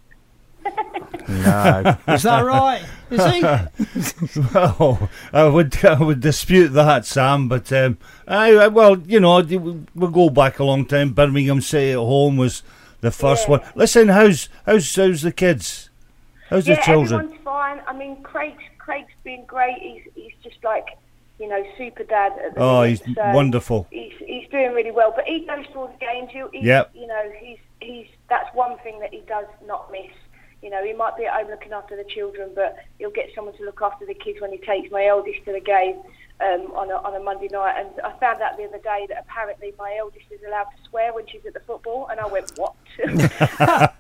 [1.29, 1.97] No.
[2.09, 2.83] Is that right?
[3.11, 3.25] Is
[4.25, 4.41] he?
[4.55, 7.49] well, I would I would dispute that, Sam.
[7.49, 11.13] But um, I, I- well, you know, we we'll go back a long time.
[11.13, 12.63] Birmingham City at home was
[13.01, 13.61] the first one.
[13.75, 15.91] Listen, how's how's how's the kids?
[16.49, 17.21] How's yeah, the children?
[17.21, 17.81] everyone's fine.
[17.87, 19.79] I mean, Craig's Craig's been great.
[19.81, 20.87] He's he's just like
[21.39, 22.33] you know super dad.
[22.45, 23.87] At the Oh, minute, he's so wonderful.
[23.91, 25.13] He's he's doing really well.
[25.15, 26.31] But he goes to all the games.
[26.33, 26.91] He, he's, Yep.
[26.95, 30.11] You know, he's he's that's one thing that he does not miss.
[30.63, 33.57] You know, he might be at home looking after the children, but he'll get someone
[33.57, 35.97] to look after the kids when he takes my eldest to the game
[36.41, 37.75] um, on a on a Monday night.
[37.79, 41.15] And I found out the other day that apparently my eldest is allowed to swear
[41.15, 42.75] when she's at the football, and I went, what?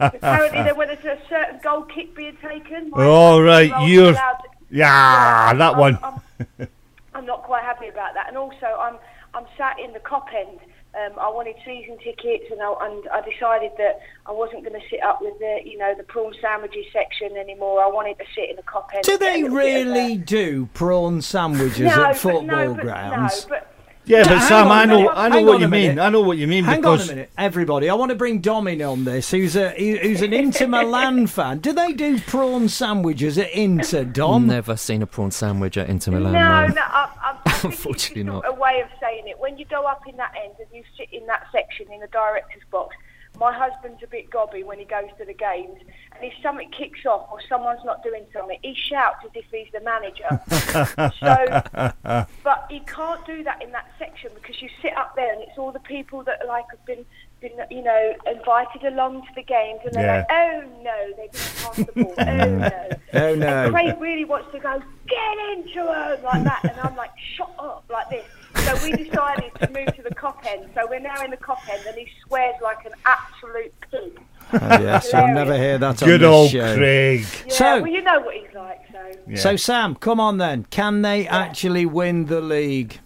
[0.01, 2.91] apparently, there when there's a certain goal kick being taken.
[2.91, 4.39] my Oh right, 12-year-old is you're to-
[4.71, 5.99] yeah, that I'm- one.
[6.03, 6.69] I'm,
[7.15, 8.29] I'm not quite happy about that.
[8.29, 8.97] And also, I'm
[9.35, 10.59] I'm sat in the cop end.
[10.93, 14.85] Um, I wanted season tickets, and I, and I decided that I wasn't going to
[14.91, 17.81] sit up with the you know the prawn sandwiches section anymore.
[17.83, 19.05] I wanted to sit in the cop end.
[19.05, 22.17] Do and get a they little bit of a- really do prawn sandwiches No, at
[22.17, 23.47] football no, grounds?
[23.47, 23.73] No, but
[24.07, 25.99] Yeah, but Sam, I know, I know hang what you mean.
[25.99, 27.89] I know what you mean Hang because on a minute, everybody.
[27.89, 31.59] I want to bring Dom in on this, who's a who's an Inter Milan fan.
[31.59, 34.47] Do they do prawn sandwiches at Inter, Dom?
[34.49, 36.33] Never seen a prawn sandwich at Inter Milan.
[36.33, 36.75] No, no.
[36.75, 38.45] no, I, I, I Unfortunately not.
[38.49, 39.39] a way of saying it.
[39.39, 42.09] When you go up in that end and you sit in that section in the
[42.09, 42.97] director's box,
[43.39, 45.79] my husband's a bit gobby when he goes to the games,
[46.21, 49.69] and if something kicks off or someone's not doing something, he shouts as if he's
[49.73, 50.29] the manager.
[51.19, 55.43] so, but he can't do that in that section because you sit up there and
[55.43, 57.05] it's all the people that like have been,
[57.41, 60.17] been you know, invited along to the games, and they're Yeah.
[60.19, 62.89] like, oh no, they didn't pass the ball, oh no.
[63.13, 63.65] Oh, no.
[63.65, 66.61] And Craig really wants to go, get into her, like that.
[66.65, 68.25] And I'm like, shut up, like this.
[68.67, 70.69] So we decided to move to the cop end.
[70.75, 74.21] So we're now in the cop end, and he swears like an absolute pig.
[74.53, 76.75] Oh, yes, you'll never hear that on Good this old show.
[76.77, 77.21] Craig.
[77.47, 79.35] Yeah, So- well, you know what he's like, so.
[79.37, 80.65] So, Sam, come on then.
[80.71, 82.99] Can they actually win the league?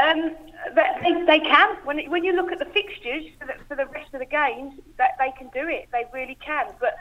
[0.00, 0.32] Um,
[0.74, 1.76] they, they can.
[1.84, 4.74] When when you look at the fixtures for the, for the rest of the games,
[4.98, 5.88] that they can do it.
[5.92, 6.66] They really can.
[6.78, 6.94] But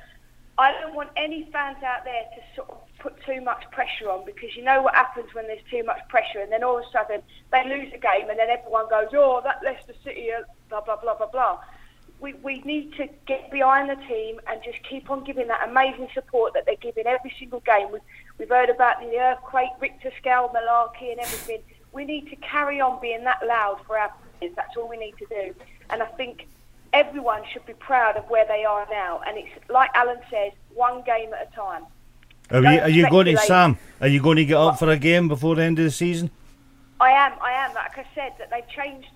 [0.57, 4.25] I don't want any fans out there to sort of put too much pressure on
[4.25, 6.91] because you know what happens when there's too much pressure, and then all of a
[6.91, 10.81] sudden they lose a game, and then everyone goes, "Oh, that Leicester City, are blah
[10.81, 11.59] blah blah blah blah."
[12.19, 16.09] We, we need to get behind the team and just keep on giving that amazing
[16.13, 17.91] support that they're giving every single game.
[17.91, 18.01] We've,
[18.37, 21.61] we've heard about the earthquake, Richter scale, malarkey, and everything.
[21.93, 24.53] We need to carry on being that loud for our players.
[24.55, 25.55] That's all we need to do.
[25.89, 26.47] And I think
[26.93, 29.21] everyone should be proud of where they are now.
[29.25, 31.83] And it's like Alan says, one game at a time.
[32.51, 33.37] Are, Don't you, are you going to.
[33.37, 33.77] Sam?
[34.01, 36.31] Are you going to get up for a game before the end of the season?
[36.99, 37.73] I am, I am.
[37.73, 39.07] Like I said, that they've changed.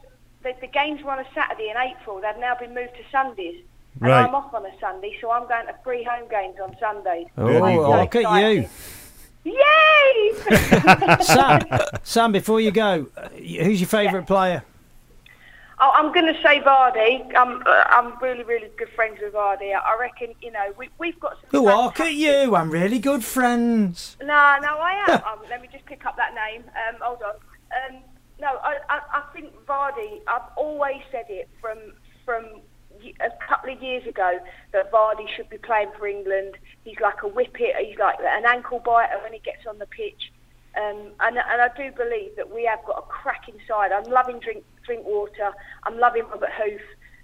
[0.43, 2.19] The, the games were on a Saturday in April.
[2.21, 3.61] They've now been moved to Sundays.
[4.01, 4.25] And Right.
[4.25, 7.27] I'm off on a Sunday, so I'm going to three home games on Sundays.
[7.37, 7.91] Oh, There you go.
[7.99, 8.67] look at you.
[9.45, 10.31] Yay!
[11.23, 11.61] Sam,
[12.03, 14.63] Sam, before you go, uh, who's your favourite player?
[15.79, 17.35] Oh, I'm going to say Vardy.
[17.35, 19.73] I'm, uh, I'm really, really good friends with Vardy.
[19.75, 21.61] I reckon, you know, we, we've got some.
[21.67, 22.55] Oh, look at you.
[22.55, 24.15] I'm really good friends.
[24.21, 25.23] No, no, I am.
[25.27, 26.63] um, let me just pick up that name.
[26.87, 27.35] Um, hold on.
[27.95, 28.01] Um,
[28.43, 30.19] no, I, I, I think Vardy.
[30.27, 31.77] I've always said it from
[32.25, 32.45] from
[33.21, 34.37] a couple of years ago
[34.73, 36.57] that Vardy should be playing for England.
[36.83, 37.75] He's like a whippet.
[37.79, 40.31] He's like an ankle biter when he gets on the pitch.
[40.75, 43.91] Um, and, and I do believe that we have got a cracking side.
[43.91, 45.53] I'm loving drink Drinkwater.
[45.83, 46.81] I'm loving Robert Huth.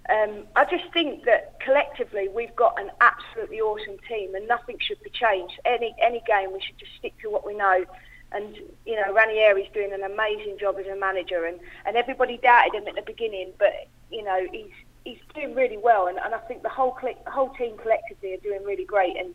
[0.08, 5.02] Um, I just think that collectively we've got an absolutely awesome team, and nothing should
[5.02, 5.54] be changed.
[5.64, 7.84] Any any game, we should just stick to what we know.
[8.32, 12.74] And you know, Ranieri's doing an amazing job as a manager, and, and everybody doubted
[12.74, 14.70] him at the beginning, but you know he's
[15.04, 18.34] he's doing really well, and, and I think the whole cl- the whole team collectively
[18.34, 19.16] are doing really great.
[19.16, 19.34] And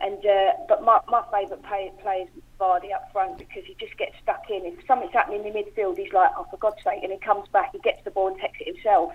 [0.00, 3.96] and uh, but my my favourite play, player is Vardy up front because he just
[3.98, 4.64] gets stuck in.
[4.64, 7.48] If something's happening in the midfield, he's like, oh for God's sake, and he comes
[7.48, 9.12] back, he gets the ball and takes it himself.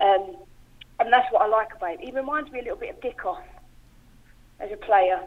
[0.00, 0.36] Um,
[0.98, 2.00] and that's what I like about him.
[2.00, 3.42] He reminds me a little bit of Dickov
[4.60, 5.20] as a player.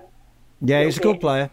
[0.61, 1.51] Yeah, he's a good player.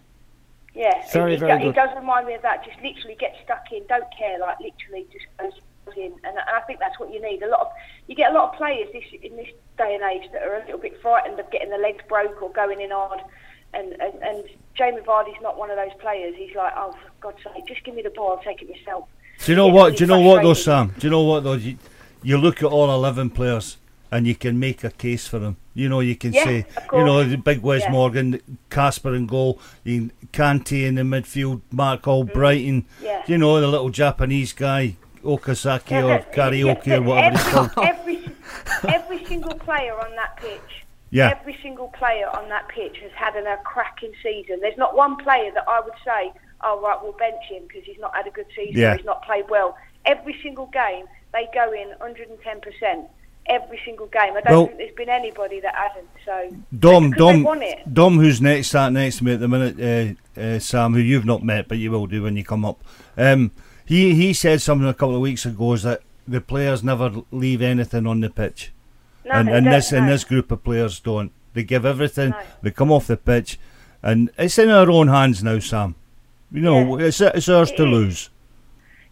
[0.77, 1.75] Yeah, Very, he, very good.
[1.75, 2.63] does remind me of that.
[2.63, 5.53] Just literally get stuck in, don't care, like literally just goes
[5.97, 7.43] in, and, and I think that's what you need.
[7.43, 7.69] A lot of
[8.09, 10.65] you get a lot of players this in this day and age that are a
[10.67, 13.21] little bit frightened of getting the legs broke or going in hard,
[13.73, 16.35] and and, and Jamie Vardy's not one of those players.
[16.37, 19.09] He's like, oh for God's sake, just give me the ball, I'll take it myself.
[19.39, 19.97] Do you know Gets what?
[19.97, 20.55] Do you know what though.
[20.55, 20.93] Sam?
[20.99, 21.55] Do you know what though?
[21.55, 21.79] You,
[22.23, 23.79] you look at all eleven players
[24.11, 25.57] and you can make a case for them.
[25.75, 27.91] You know, you can Yeah, say, you know, the big Wes Yeah.
[27.93, 28.41] Morgan,
[28.71, 29.59] Kasper in goal,
[30.33, 32.83] Kante in the midfield, Marc Albrighton.
[32.83, 32.85] Mm.
[33.03, 33.23] Yeah.
[33.27, 37.87] You know, the little Japanese guy, Okazaki Yeah, or karaoke or whatever it's every, called.
[37.87, 38.31] Every,
[38.89, 41.35] every single player on that pitch, Yeah.
[41.39, 44.61] every single player on that pitch has had an, a cracking season.
[44.61, 47.99] There's not one player that I would say, oh right, we'll bench him because he's
[47.99, 48.97] not had a good season Yeah.
[48.97, 49.77] he's not played well.
[50.07, 53.09] Every single game, they go in 110%.
[53.49, 54.35] Every single game.
[54.37, 56.09] I don't Well- think there's been anybody that hasn't.
[56.25, 57.47] So Dom, Dom.
[57.93, 61.25] Dom, who's next, sat next to me at the minute, uh, uh, Sam, who you've
[61.25, 62.83] not met, but you will do when you come up.
[63.17, 63.53] Um,
[63.85, 67.63] he he said something a couple of weeks ago is that the players never leave
[67.63, 68.73] anything on the pitch,
[69.25, 71.31] No, and and this and this group of players don't.
[71.55, 72.31] They give everything.
[72.31, 72.39] No.
[72.63, 73.59] They come off the pitch,
[74.03, 75.95] and it's in our own hands now, Sam.
[76.51, 77.91] You know, it's it's ours It to is.
[77.91, 78.31] lose.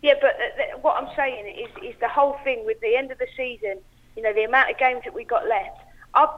[0.02, 3.10] Yeah, but uh, th- what I'm saying is, is the whole thing with the end
[3.12, 3.78] of the season.
[4.16, 5.80] You know, the amount of games that we got left.
[6.14, 6.28] I,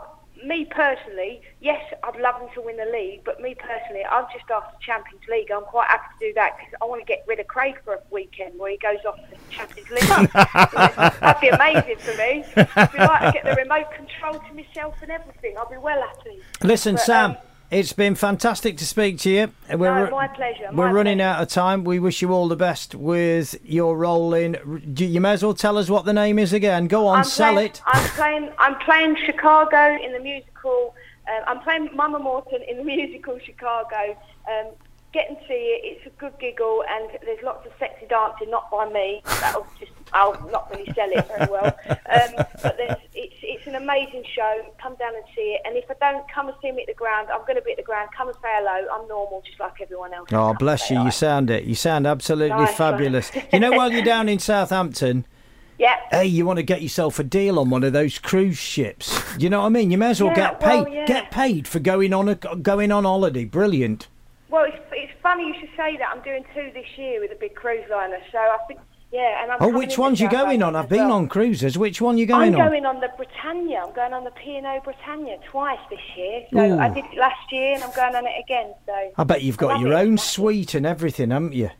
[0.44, 4.50] me personally, yes, I'd love them to win the league, but me personally, I'm just
[4.50, 5.50] after Champions League.
[5.50, 7.94] I'm quite happy to do that because I want to get rid of Craig for
[7.94, 10.30] a weekend where he goes off to the Champions League.
[11.20, 12.44] That'd be amazing for me.
[12.76, 15.56] I'd be like to get the remote control to myself and everything.
[15.58, 16.40] I'll be well happy.
[16.62, 17.36] Listen, But, Sam, um,
[17.70, 19.52] it's been fantastic to speak to you.
[19.70, 19.76] No,
[20.10, 21.84] my pleasure, We're my running out of time.
[21.84, 24.94] We wish you all the best with your role in.
[24.96, 26.86] You may as well tell us what the name is again.
[26.86, 27.82] Go on, I'm sell playing, it.
[27.86, 28.50] I'm playing.
[28.58, 30.94] I'm playing Chicago in the musical.
[31.28, 34.16] Uh, I'm playing Mama Morton in the musical Chicago.
[34.48, 34.72] Um,
[35.12, 35.80] get and see it.
[35.84, 39.22] It's a good giggle, and there's lots of sexy dancing, not by me.
[39.40, 39.92] That'll just.
[40.12, 41.76] I'll not really sell it very well.
[41.88, 44.62] Um, but there's, it's it's an amazing show.
[44.80, 45.62] Come down and see it.
[45.64, 47.72] And if I don't come and see me at the ground, I'm going to be
[47.72, 48.10] at the ground.
[48.16, 48.88] Come and say hello.
[48.92, 50.28] I'm normal, just like everyone else.
[50.32, 51.02] Oh, bless you.
[51.02, 51.64] You sound it.
[51.64, 53.30] You sound absolutely Nice fabulous.
[53.52, 55.26] You know, while you're down in Southampton,
[55.78, 55.96] Yeah.
[56.10, 59.20] Hey, you want to get yourself a deal on one of those cruise ships?
[59.38, 59.90] You know what I mean?
[59.90, 60.82] You may as well Yeah, get paid.
[60.84, 61.04] well, yeah.
[61.06, 63.44] Get paid for going on a going on holiday.
[63.44, 64.08] Brilliant.
[64.48, 66.08] Well, it's, it's funny you should say that.
[66.14, 68.80] I'm doing two this year with a big cruise liner, so I think,
[69.16, 69.42] yeah.
[69.42, 70.76] And I'm Oh, which one's you going on?
[70.76, 71.12] I've been well.
[71.18, 71.78] on cruises.
[71.78, 72.60] Which one you going on?
[72.60, 73.00] I'm going on?
[73.00, 73.82] the Britannia.
[73.86, 76.42] I'm going on the P&O Britannia twice this year.
[76.52, 76.78] So Ooh.
[76.78, 78.74] I did it last year, and I'm going on it again.
[78.86, 79.96] So I bet you've got your it.
[79.96, 81.70] own suite and everything, haven't you?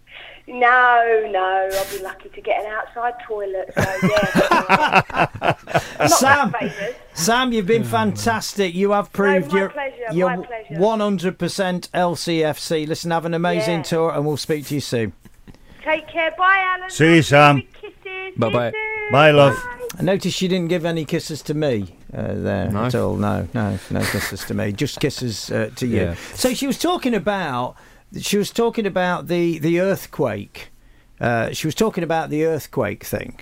[0.48, 3.72] No, no, I'll be lucky to get an outside toilet.
[3.74, 5.56] So yeah,
[6.06, 6.94] Sam, that.
[7.14, 7.86] Sam, you've been mm.
[7.86, 8.72] fantastic.
[8.72, 10.74] You have proved my you're pleasure, you're my pleasure.
[10.74, 11.36] 100%
[11.90, 12.86] LCFC.
[12.86, 13.82] Listen, have an amazing Yeah.
[13.82, 15.14] tour, and we'll speak to you soon.
[15.86, 16.32] Take care.
[16.36, 16.90] Bye, Alan.
[16.90, 17.62] See you, Sam.
[17.80, 18.34] Kisses.
[18.36, 18.72] Bye bye.
[19.12, 19.56] Bye, love.
[19.98, 22.84] I noticed you didn't give any kisses to me uh, there No.
[22.86, 23.16] at all.
[23.16, 24.72] No, no, no kisses to me.
[24.72, 25.96] Just kisses uh, to you.
[25.96, 26.14] Yeah.
[26.34, 27.76] So she was talking about.
[28.20, 30.70] She was talking about the the earthquake.
[31.20, 33.40] Uh, she was talking about the earthquake thing.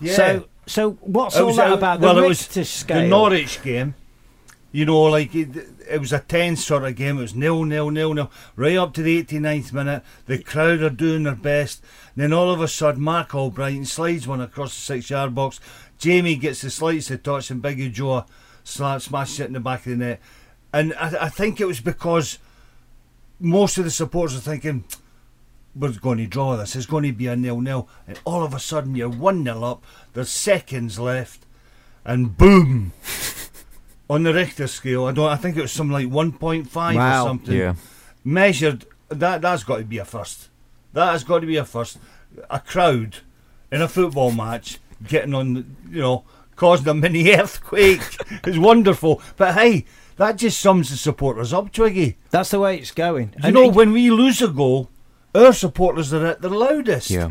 [0.00, 0.14] Yeah.
[0.14, 2.00] So so what's It all was- that it- about?
[2.00, 3.00] well, the it was Richter scale.
[3.02, 3.94] The Norwich game.
[4.72, 5.48] You know, like it,
[5.90, 7.18] it was a tense sort of game.
[7.18, 10.02] It was nil, nil, nil, nil, right up to the 89th minute.
[10.26, 11.82] The crowd are doing their best.
[12.16, 15.60] then all of a sudden, Marc Albrighton slides one across the six-yard box.
[15.98, 18.24] Jamie gets the slightest touch, and Biggie Joe
[18.64, 20.20] slap, smashes it in the back of the net.
[20.72, 22.38] And I, I think it was because
[23.38, 24.84] most of the supporters are thinking,
[25.74, 26.76] we're going to draw this.
[26.76, 27.88] It's going to be a nil-nil.
[28.06, 29.84] And all of a sudden, you're 1-0 up.
[30.14, 31.46] There's seconds left.
[32.04, 32.92] And boom!
[34.10, 35.28] on the Richter scale, I don't.
[35.30, 37.22] I think it was something like 1.5 Wow.
[37.24, 37.56] or something.
[37.56, 37.74] Yeah.
[38.24, 38.84] Measured.
[39.08, 40.48] That that's got to be a first.
[40.92, 41.98] That has got to be a first.
[42.50, 43.18] A crowd
[43.72, 46.24] in a football match getting on, the, you know,
[46.56, 48.02] causing a mini earthquake
[48.46, 49.22] is wonderful.
[49.36, 49.84] But hey,
[50.16, 52.16] that just sums the supporters up, Twiggy.
[52.30, 53.34] That's the way it's going.
[53.42, 54.90] You know, when we lose a goal,
[55.34, 57.10] our supporters are at their loudest.
[57.10, 57.30] Yeah.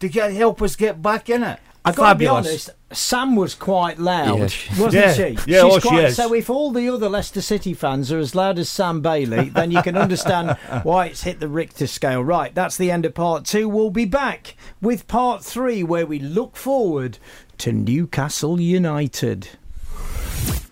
[0.00, 1.58] To get help us get back in it.
[1.84, 2.70] I got to be honest.
[2.92, 5.12] Sam was quite loud, Yeah, she- wasn't Yeah.
[5.12, 5.38] she?
[5.50, 6.16] Yeah, oh, she quite, is.
[6.16, 9.70] So if all the other Leicester City fans are as loud as Sam Bailey, then
[9.72, 10.50] you can understand
[10.84, 12.22] why it's hit the Richter scale.
[12.22, 13.68] Right, that's the end of part two.
[13.68, 17.18] We'll be back with part three, where we look forward
[17.58, 19.48] to Newcastle United.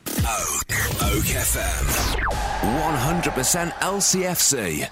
[0.06, 2.20] Oak FM.
[2.62, 4.88] 100% LCFC.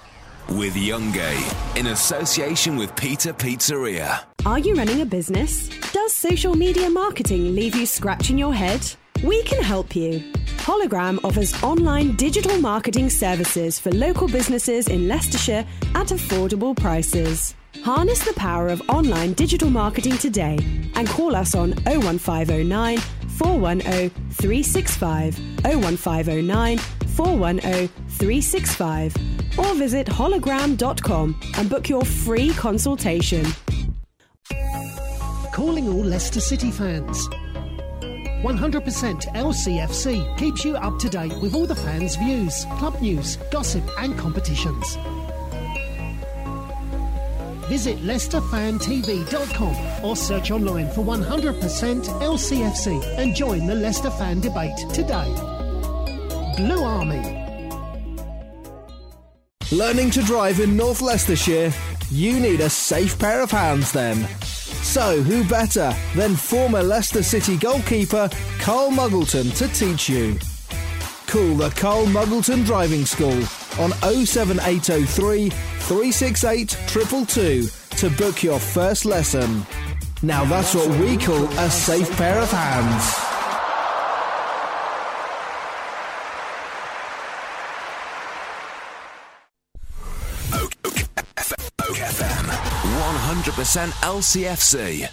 [0.49, 4.23] With Youngie in association with Peter Pizzeria.
[4.45, 5.69] Are you running a business?
[5.91, 8.81] Does social media marketing leave you scratching your head?
[9.23, 10.19] We can help you.
[10.57, 17.55] Hologram offers online digital marketing services for local businesses in Leicestershire at affordable prices.
[17.83, 20.59] Harness the power of online digital marketing today
[20.95, 22.97] and call us on 01509
[23.29, 29.15] 410 365, 01509 410 365,
[29.57, 33.45] or visit hologram.com and book your free consultation.
[35.53, 37.27] Calling all Leicester City fans.
[38.43, 38.81] 100%
[39.35, 44.17] LCFC keeps you up to date with all the fans' views, club news, gossip, and
[44.17, 44.97] competitions.
[47.69, 55.33] Visit LeicesterFanTV.com or search online for 100% LCFC and join the Leicester fan debate today.
[56.57, 57.42] Blue Army.
[59.71, 61.73] Learning to drive in North Leicestershire?
[62.09, 64.27] You need a safe pair of hands then.
[64.83, 70.37] So, who better than former Leicester City goalkeeper Carl Muggleton to teach you?
[71.27, 73.41] Call the Carl Muggleton Driving School
[73.79, 73.91] on
[74.25, 79.65] 07803 368 222 to book your first lesson.
[80.21, 83.32] Now that's what we call a safe pair of hands.
[93.63, 95.09] 100% LCFC.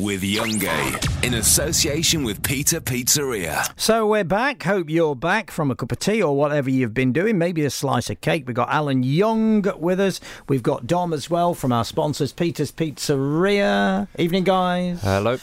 [0.00, 3.68] With Youngie in association with Peter Pizzeria.
[3.76, 4.62] So we're back.
[4.62, 7.36] Hope you're back from a cup of tea or whatever you've been doing.
[7.38, 8.44] Maybe a slice of cake.
[8.46, 10.20] We've got Alan Young with us.
[10.48, 14.06] We've got Dom as well from our sponsors, Peter's Pizzeria.
[14.16, 15.00] Evening, guys.
[15.02, 15.36] Hello.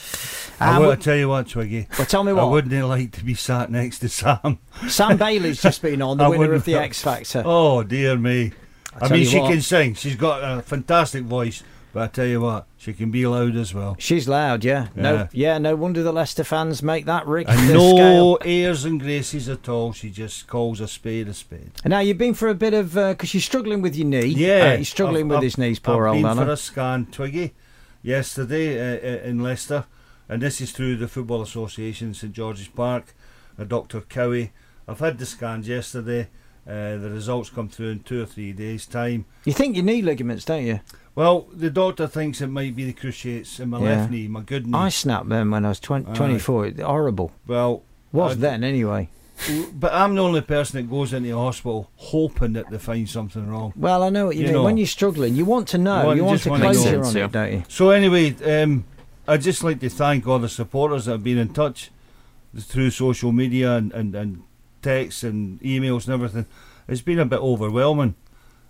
[0.62, 1.90] I Um, want to tell you what, Twiggy.
[1.98, 2.52] Well, tell me I what.
[2.52, 4.60] wouldn't like to be sat next to Sam.
[4.88, 7.44] Sam Bailey's just been on, the I winner of the X Factor.
[7.46, 8.54] Oh dear me!
[8.96, 9.52] I, tell mean, she what.
[9.52, 9.96] can sing.
[9.96, 11.62] She's got a fantastic voice.
[11.96, 13.96] But I tell you what, she can be loud as well.
[13.98, 14.90] She's loud, yeah.
[14.98, 15.28] No, Yeah.
[15.32, 15.58] yeah.
[15.60, 19.94] No wonder the Leicester fans make that Rick no airs and graces at all.
[19.94, 21.72] She just calls a spade a spade.
[21.86, 24.26] And now you've been for a bit of because you're struggling with your knee.
[24.26, 25.80] Yeah, Uh, he's struggling I've- with I've- his knees.
[25.80, 26.46] Poor I've old been man.
[26.46, 27.54] for a scan, Twiggy,
[28.04, 29.86] yesterday uh, uh, in Leicester,
[30.28, 33.16] and this is through the Football Association, St George's Park.
[33.58, 34.02] Uh, Dr.
[34.02, 34.52] Cowie.
[34.86, 36.28] I've had the scans yesterday.
[36.68, 39.24] Uh, the results come through in two or three days' time.
[39.46, 40.80] You think your knee ligaments, don't you?
[41.16, 43.86] Well, the doctor thinks it might be the cruciates in my Yeah.
[44.00, 44.78] left knee, my good knee.
[44.78, 46.14] I snapped them when I was 20, Aye.
[46.14, 46.72] 24.
[46.84, 47.32] Horrible.
[47.48, 49.10] Well, Was I- then anyway.
[49.74, 53.48] But I'm the only person that goes into the hospital hoping that they find something
[53.50, 53.74] wrong.
[53.76, 54.54] Well, I know what you, You mean.
[54.56, 54.64] know.
[54.64, 56.06] When you're struggling, you want to know.
[56.06, 57.04] want- You want just to wanna closure know.
[57.06, 57.64] on it, don't you?
[57.68, 58.86] So anyway, um,
[59.28, 61.92] I'd just like to thank all the supporters that have been in touch
[62.58, 64.42] through social media and, and, and
[64.82, 66.46] texts and emails and everything.
[66.88, 68.16] It's been a bit overwhelming.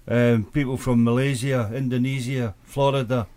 [0.07, 3.27] Um, people from Malaysia, Indonesia, Florida,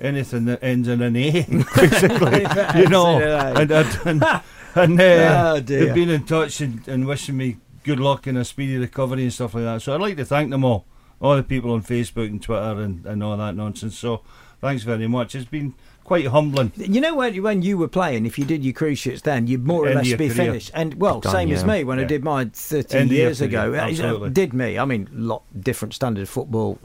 [0.00, 1.30] anything that ends in an A,
[1.76, 2.40] basically,
[2.80, 4.40] you know, and, and, and, uh,
[4.76, 9.22] Oh, they've been in touch and, and wishing me good luck and a speedy recovery
[9.22, 9.80] and stuff like that.
[9.82, 10.84] So I'd like to thank them all,
[11.20, 13.96] all the people on Facebook and Twitter and, and all that nonsense.
[13.96, 14.22] So
[14.60, 15.34] thanks very much.
[15.34, 15.74] It's been
[16.06, 16.72] quite humbling.
[16.76, 19.84] You know when when you were playing, if you did your cruciates then, you'd more
[19.84, 20.30] or End less be career.
[20.30, 20.70] finished.
[20.74, 23.74] And well, Done, same as me when I did mine 30 End years ago.
[23.74, 24.30] Uh, absolutely.
[24.30, 24.78] Did me.
[24.78, 26.78] I mean, lot different standard of football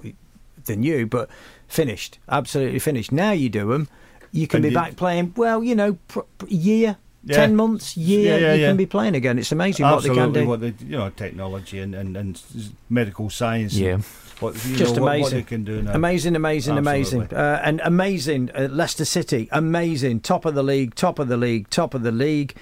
[0.65, 1.29] than you, but
[1.67, 3.11] finished, absolutely finished.
[3.11, 3.87] Now you do them,
[4.31, 5.33] you can And be you- back playing.
[5.37, 6.97] Well, you know, pr- pr- year.
[7.23, 7.35] Yeah.
[7.35, 8.67] Ten months, year, Yeah, yeah, you yeah.
[8.69, 9.37] can be playing again.
[9.37, 10.49] It's amazing Absolutely, what they can do.
[10.49, 12.41] what they, you know, technology and, and, and
[12.89, 13.75] medical science.
[13.75, 13.93] Yeah.
[13.93, 14.03] and
[14.41, 15.23] what, you Just know, amazing.
[15.23, 15.93] What, they can do now.
[15.93, 17.21] Amazing, amazing, amazing.
[17.33, 20.21] Uh, and amazing, uh, Leicester City, amazing.
[20.21, 22.55] Top of the league, top of the league, top of the league.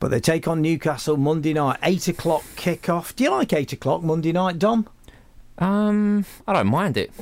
[0.00, 3.14] But they take on Newcastle Monday night, 8 o'clock kick-off.
[3.16, 4.88] Do you like 8 o'clock Monday night, Dom?
[5.58, 7.12] Um, I don't mind it.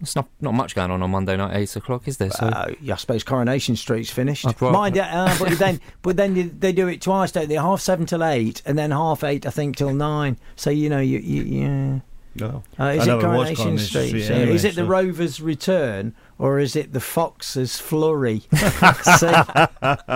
[0.00, 2.30] It's not not much going on on Monday night, eight o'clock, is there?
[2.30, 4.46] So Uh, yeah, I suppose Coronation Street's finished.
[4.46, 7.54] I'd Mind it, uh, but then, but then you- they do it twice, don't they?
[7.54, 10.36] Half seven till eight, and then half eight, I think, till nine.
[10.56, 12.00] So you know, you, you yeah.
[12.36, 12.62] No.
[12.80, 14.08] Uh, is it never was Coronation Coronation Street?
[14.08, 18.40] Street so anyway, is it the so- Rovers' return or is it the Foxes' flurry?
[18.52, 19.28] see,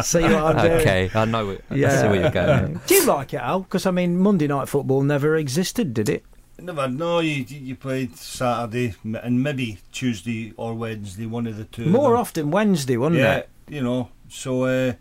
[0.02, 0.80] see what I'm doing?
[0.80, 1.64] okay, I know it.
[1.70, 2.00] I Yeah.
[2.02, 2.80] see where you're going.
[2.86, 3.60] Do you like it, Al?
[3.60, 6.24] Because I mean, Monday night football never existed, did it?
[6.60, 6.88] Never.
[6.88, 11.86] No, you you played Saturday and maybe Tuesday or Wednesday, one of the two.
[11.86, 12.20] More them.
[12.20, 13.48] often Wednesday, wasn't yeah, it?
[13.68, 14.08] you know.
[14.28, 14.64] So.
[14.64, 14.94] Uh,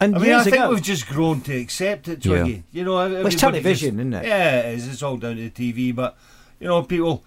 [0.00, 2.42] And I mean, I think ago, we've just grown to accept it, Yeah.
[2.42, 2.64] Twiggy.
[2.72, 4.26] You know, Well, it's television, just- isn't it?
[4.26, 4.88] Yeah, it is.
[4.88, 5.94] It's all down to the TV.
[5.94, 6.18] But
[6.62, 7.22] you know, people.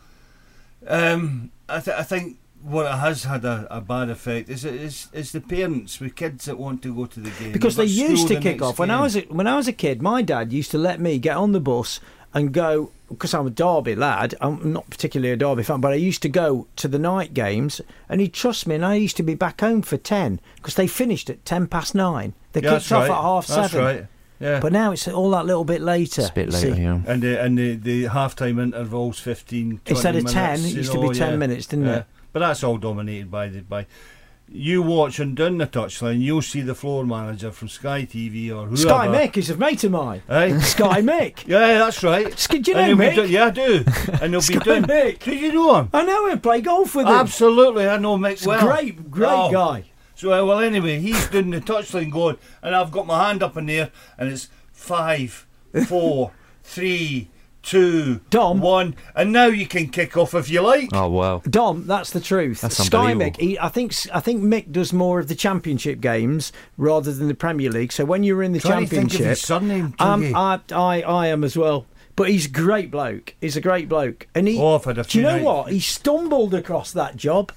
[0.87, 5.07] Um, I, th- I think what it has had a, a bad effect is is
[5.13, 8.27] is the parents with kids that want to go to the game because they used
[8.27, 10.01] to the kick off when I was a, when I was a kid.
[10.01, 11.99] My dad used to let me get on the bus
[12.33, 14.35] and go because I'm a Derby lad.
[14.41, 17.81] I'm not particularly a Derby fan, but I used to go to the night games,
[18.09, 18.75] and he'd trust me.
[18.75, 21.93] And I used to be back home for ten because they finished at ten past
[21.95, 22.33] nine.
[22.53, 23.11] They Yeah, kicked off right.
[23.11, 23.85] at half That's seven.
[23.85, 24.05] right.
[24.39, 24.59] Yeah.
[24.59, 26.21] But now it's all that little bit later.
[26.21, 26.99] It's a bit See, later, yeah.
[27.07, 30.59] and the and the, the half time intervals 15 20 Instead of minutes, 10, it
[30.71, 31.37] you used to know, be 10 yeah.
[31.37, 31.95] minutes, didn't Yeah.
[31.99, 32.05] it?
[32.33, 33.85] But that's all dominated by the by.
[34.47, 38.65] You watch and down the touchline, you'll see the floor manager from Sky TV or
[38.67, 38.77] whoever.
[38.77, 40.21] Sky Mick is a mate of mine.
[40.29, 40.59] Eh?
[40.59, 41.43] Sky Mick.
[41.47, 42.37] Yeah, that's right.
[42.37, 43.15] Sk- do you know Mick?
[43.15, 43.83] do- yeah, I do.
[44.21, 44.83] And he'll be Sky doing.
[44.83, 45.19] Mick.
[45.23, 45.89] Do you know him?
[45.91, 46.39] I know him.
[46.41, 47.13] Play golf with him.
[47.13, 48.67] Absolutely, I know Mick He's a well.
[48.67, 49.51] great, great Oh.
[49.51, 49.85] guy.
[50.15, 53.57] So uh, well, anyway, he's doing the touchline going, and I've got my hand up
[53.57, 55.45] in there, and it's five,
[55.87, 56.31] four,
[56.63, 57.29] three,
[57.65, 58.61] two, Dom.
[58.61, 60.89] one, and now you can kick off if you like.
[60.93, 61.41] Oh wow.
[61.49, 62.61] Dom, that's the truth.
[62.61, 63.13] That's Sky.
[63.13, 67.27] Mick, he, I think I think Mick does more of the Championship games rather than
[67.27, 67.91] the Premier League.
[67.91, 71.01] So when you're in the Trying to think of Championship, his surname, um, I, I
[71.01, 71.87] I am as well.
[72.15, 73.35] But he's a great bloke.
[73.41, 74.57] He's a great bloke, and he.
[74.57, 75.71] Oh, I've had a do you know nights- what?
[75.71, 77.51] He stumbled across that job.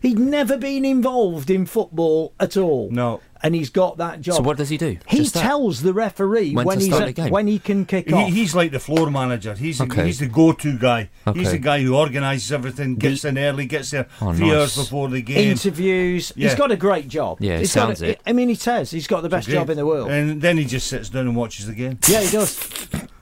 [0.00, 2.90] He'd never been involved in football at all.
[2.90, 3.20] No.
[3.42, 4.36] and he's got that job.
[4.36, 4.98] So what does he do?
[5.06, 5.40] He Just that?
[5.40, 7.30] tells the referee When when, he's start at- the game?
[7.30, 8.28] when he can kick He, off.
[8.30, 9.54] he's like the floor manager.
[9.54, 10.04] He's the, Okay.
[10.04, 11.08] he's the go-to guy.
[11.32, 14.56] He's the guy who organises everything, gets in early, gets there Oh, three nice.
[14.56, 15.52] hours before the game.
[15.52, 16.34] Interviews.
[16.36, 16.48] Yeah.
[16.50, 17.38] He's got a great job.
[17.40, 18.20] Yeah, it He's got sounds a- it.
[18.26, 20.10] I mean, he says he's got the best job in the world.
[20.10, 21.98] And then he just sits down and watches the game.
[22.08, 22.58] Yeah, he does.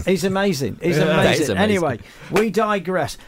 [0.04, 0.78] He's amazing.
[0.82, 1.04] He's Yeah.
[1.04, 1.50] amazing.
[1.50, 1.56] Amazing.
[1.58, 1.98] Anyway,
[2.32, 3.18] we digress.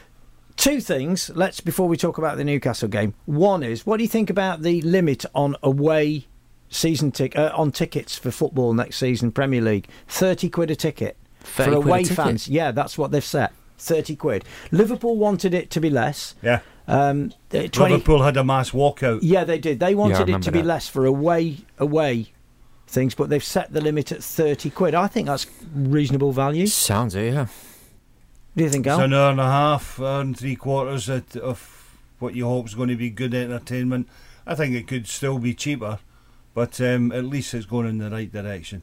[0.61, 1.31] Two things.
[1.33, 3.15] Let's before we talk about the Newcastle game.
[3.25, 6.27] One is, what do you think about the limit on away
[6.69, 9.87] season tick uh, on tickets for football next season, Premier League?
[10.07, 12.15] Thirty quid a ticket for away ticket?
[12.15, 12.47] fans.
[12.47, 13.53] Yeah, that's what they've set.
[13.79, 14.45] Thirty quid.
[14.69, 16.35] Liverpool wanted it to be less.
[16.43, 16.59] Yeah.
[16.87, 19.21] Um, uh, 20, Liverpool had a mass walkout.
[19.23, 19.79] yeah, they did.
[19.79, 22.33] They wanted it remember to be less for away away
[22.85, 24.93] things, but they've set the limit at thirty quid.
[24.93, 26.67] I think that's reasonable value.
[26.67, 27.47] Sounds it, yeah.
[28.55, 31.97] Do you think, It's an hour and a half, hour and three quarters at, of
[32.19, 34.07] what you hope is going to be good entertainment.
[34.45, 35.99] I think it could still be cheaper,
[36.53, 38.81] but um, at least it's going in the right direction.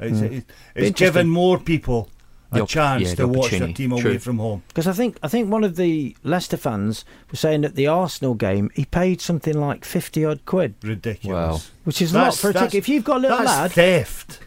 [0.00, 0.24] It's, Mm.
[0.24, 0.46] it, it's
[0.88, 0.94] interesting.
[0.94, 2.08] giving more people
[2.50, 3.72] a The op- chance yeah, the to watch their opportunity.
[3.74, 4.18] team away True.
[4.18, 4.62] from home.
[4.68, 8.34] Because I think I think one of the Leicester fans was saying at the Arsenal
[8.34, 11.70] game he paid something like fifty odd quid, Ridiculous.
[11.84, 12.74] which is a lot for a ticket.
[12.74, 14.40] If you've got a little That's lad, theft.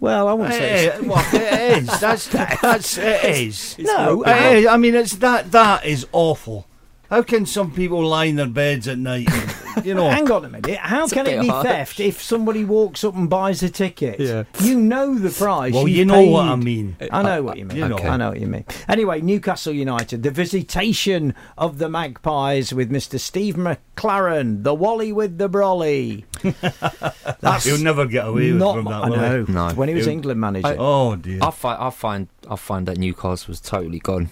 [0.00, 0.86] Well, I wouldn't say.
[0.86, 2.00] It's- well, it is.
[2.00, 3.76] That's that's it is.
[3.78, 4.66] No, It is.
[4.66, 6.66] I mean, it's that that is awful.
[7.10, 9.28] How can some people lie in their beds at night?
[9.32, 9.54] And,
[9.86, 10.76] you know, Hang on a minute.
[10.78, 11.66] How It's can it be harsh.
[11.66, 14.18] theft if somebody walks up and buys a ticket?
[14.20, 14.44] Yeah.
[14.60, 15.72] You know the price.
[15.72, 16.96] Well, you've you know what I mean.
[17.00, 17.76] Uh, I know uh, what you mean.
[17.78, 17.98] you know.
[17.98, 18.64] I know what you mean.
[18.88, 23.18] Anyway, Newcastle United, the visitation of the Magpies with Mr.
[23.20, 26.24] Steve McClaren, the Wally with the Brolly.
[27.40, 29.04] That's He'll never get away with not, from that.
[29.04, 29.44] I know.
[29.48, 29.68] No.
[29.74, 30.66] When he was He'll- England manager.
[30.68, 31.38] I- Oh dear.
[31.42, 34.30] I find I find I find that Newcastle was totally gone.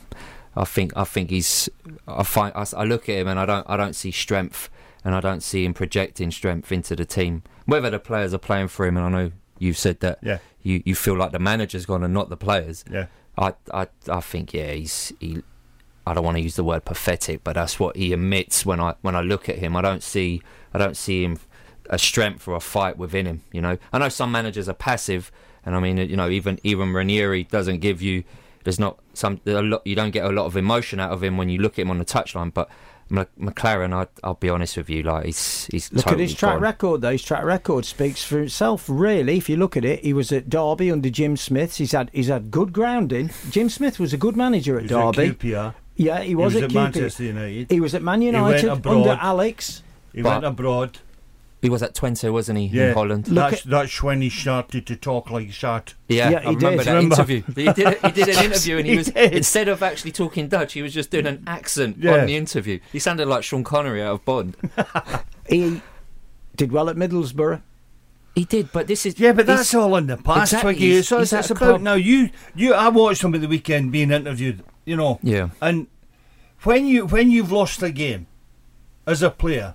[0.57, 1.69] I think I think he's
[2.07, 4.69] I find I look at him and I don't I don't see strength
[5.05, 7.43] and I don't see him projecting strength into the team.
[7.67, 10.39] Whether the players are playing for him, and I know you've said that Yeah.
[10.63, 12.85] you, you feel like the manager's gone and not the players.
[12.91, 13.07] Yeah.
[13.37, 15.43] I I I think yeah he's he.
[16.07, 18.95] I don't want to use the word pathetic, but that's what he emits when I
[19.03, 19.75] when I look at him.
[19.77, 20.43] I don't see
[20.73, 21.39] I don't see him
[21.91, 23.43] a strength or a fight within him.
[23.53, 25.33] You know, I know some managers are passive,
[25.67, 28.23] and I mean you know even even Ranieri doesn't give you.
[28.65, 29.83] There's not some a lot.
[29.87, 31.91] You don't get a lot of emotion out of him when you look at him
[31.91, 32.69] on the touchline, but.
[33.11, 36.39] Mc- McClaren, I, I'll be honest with you, like he's he's Look totally at his
[36.39, 36.63] track gone.
[36.63, 37.13] record, though.
[37.13, 39.37] His track record speaks for itself, really.
[39.37, 41.77] If you look at it, he was at Derby under Jim Smith.
[41.77, 43.31] He's had he's had good grounding.
[43.51, 45.35] Jim Smith was a good manager at He's at Derby.
[45.35, 45.75] QPR.
[45.97, 47.71] Yeah, he was, was at, at Manchester United.
[47.71, 48.97] He was at Man He went United abroad.
[49.09, 49.83] under Alex.
[50.13, 50.99] He But- went abroad.
[51.65, 53.25] He was at Twente, wasn't he, Yeah, in Holland?
[53.25, 55.95] That's that's when he started to talk like that.
[56.09, 56.79] Yeah, Yeah, I he remember did.
[56.87, 57.15] that Remember?
[57.17, 57.43] interview.
[57.57, 59.33] He did, he did an interview and he He was did.
[59.35, 62.19] instead of actually talking Dutch, he was just doing an accent Yeah.
[62.21, 62.81] on the interview.
[62.93, 64.57] He sounded like Sean Connery out of Bond.
[65.49, 65.81] He
[66.57, 67.61] did well at Middlesbrough.
[68.35, 70.91] He did, but this is Yeah, but that's all in the past, Exactly, Twiggy.
[70.93, 71.95] he's- So it's, he's it's at about club- now.
[71.95, 72.75] You, you.
[72.75, 74.63] I watched him at the weekend being interviewed.
[74.85, 75.87] You know, Yeah, and
[76.65, 78.27] when you when you've lost a game
[79.07, 79.75] as a player,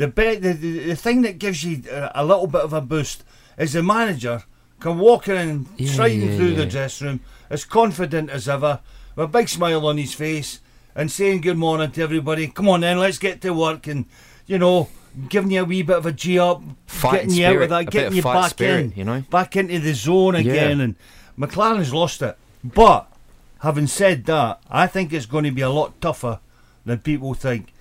[0.00, 2.80] the be, the, the the thing that gives you a, a little bit of a
[2.80, 3.22] boost
[3.58, 4.44] is the manager
[4.80, 7.20] can walk in Yeah, striding yeah, through the dressing room
[7.50, 8.80] as confident as ever,
[9.14, 10.60] with a big smile on his face,
[10.94, 12.48] and saying good morning to everybody.
[12.48, 14.06] Come on, then, let's get to work, and
[14.46, 14.88] you know.
[15.28, 17.70] Giving you a wee bit of a G up, Fighting getting you out spirit, of
[17.70, 19.24] that, getting of you back spirit, in, you know?
[19.28, 20.40] back into the zone Yeah.
[20.42, 20.80] again.
[20.80, 20.94] And
[21.36, 22.38] McClaren's lost it.
[22.62, 23.10] But
[23.58, 26.38] having said that, I think it's going to be a lot tougher
[26.84, 27.72] than people think.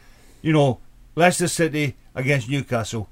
[0.41, 0.79] You know,
[1.15, 3.09] Leicester City against Newcastle,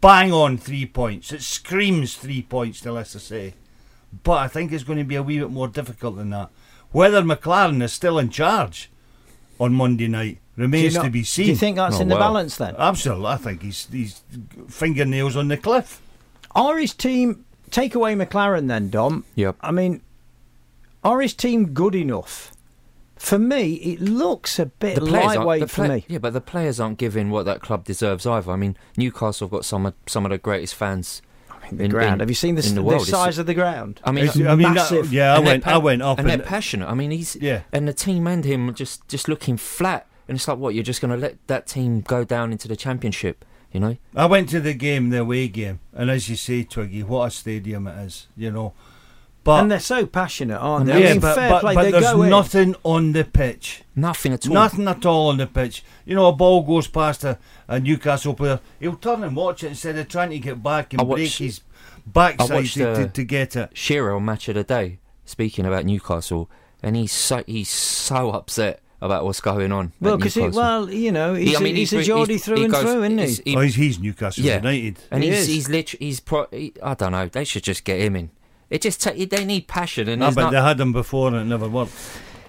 [0.00, 1.32] bang on three points.
[1.32, 3.54] It screams three points to Leicester City.
[4.22, 6.50] But I think it's going to be a wee bit more difficult than that.
[6.92, 8.90] Whether McClaren is still in charge
[9.60, 11.44] on Monday night remains not- to be seen.
[11.46, 12.28] Do you think that's Oh, in the well.
[12.32, 12.74] balance then?
[12.78, 14.22] Absolutely, I think he's he's
[14.68, 16.00] fingernails on the cliff.
[16.54, 19.24] Are his team take away McClaren then, Dom?
[19.34, 19.56] Yep.
[19.60, 20.00] I mean,
[21.04, 22.52] are his team good enough?
[23.18, 26.04] For me, it looks a bit the players aren't- lightweight the for play- me.
[26.08, 28.50] Yeah, but the players aren't giving what that club deserves either.
[28.52, 31.20] I mean, Newcastle have got some of, some of the greatest fans
[31.72, 32.14] The in, ground.
[32.14, 33.02] in- Have you seen the, the the world.
[33.02, 34.00] It's- size of the ground?
[34.04, 35.12] I mean, It's I mean, that- massive.
[35.12, 36.88] yeah, I and they're went, I went up and they're and passionate.
[36.88, 37.62] I mean, he's Yeah.
[37.72, 41.00] and the team and him just just looking flat, and it's like, what you're just
[41.00, 43.96] going to let that team go down into the championship, you know?
[44.14, 47.30] I went to the game, the away game, and as you say, Twiggy, what a
[47.30, 48.72] stadium it is, you know.
[49.48, 50.92] But and they're so passionate, aren't they?
[50.92, 51.74] I yeah, mean, but, fair but, play.
[51.74, 52.30] but they there's go in.
[52.30, 53.82] nothing on the pitch.
[53.96, 54.54] Nothing at all.
[54.54, 55.82] Nothing at all on the pitch.
[56.04, 59.68] You know, a ball goes past a, a Newcastle player, he'll turn and watch it
[59.68, 61.60] instead of trying to get back and I break watched- his
[61.96, 63.70] I backside watched to, to, uh, to get it.
[63.74, 66.48] Shearer on Match of the Day speaking about Newcastle,
[66.82, 69.92] and he's so he's so upset about what's going on.
[70.00, 72.32] Well, because well, you know, he's, He- I mean, a, he's, he's a re- Geordie
[72.34, 73.24] he's- through he and goes- through, isn't he?
[73.24, 74.56] he's- he- oh, he's, he's Newcastle Yeah.
[74.56, 74.98] United.
[75.10, 75.46] and He he's is.
[75.48, 76.46] he's literally he's pro.
[76.50, 77.26] He, I don't know.
[77.28, 78.30] They should just get him in.
[78.70, 81.28] It just ta- they need passion, and No, there's but not- they had them before
[81.28, 81.92] and it never worked.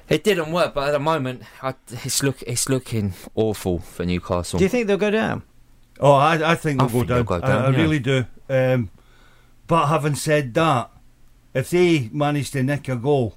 [0.09, 0.73] it didn't work.
[0.73, 4.59] But at the moment, I, it's look it's looking awful for Newcastle.
[4.59, 5.43] Do you think they'll go down?
[5.99, 7.17] Oh, I, I think I they'll go think down.
[7.17, 7.81] they'll go I- down, I, yeah.
[7.83, 8.25] really do.
[8.49, 8.89] Um,
[9.67, 10.89] but having said that,
[11.53, 13.35] if they manage to nick a goal,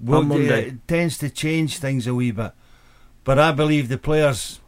[0.00, 0.66] well, On Monday.
[0.68, 2.52] it tends to change things a wee bit.
[3.24, 4.60] But I believe the players,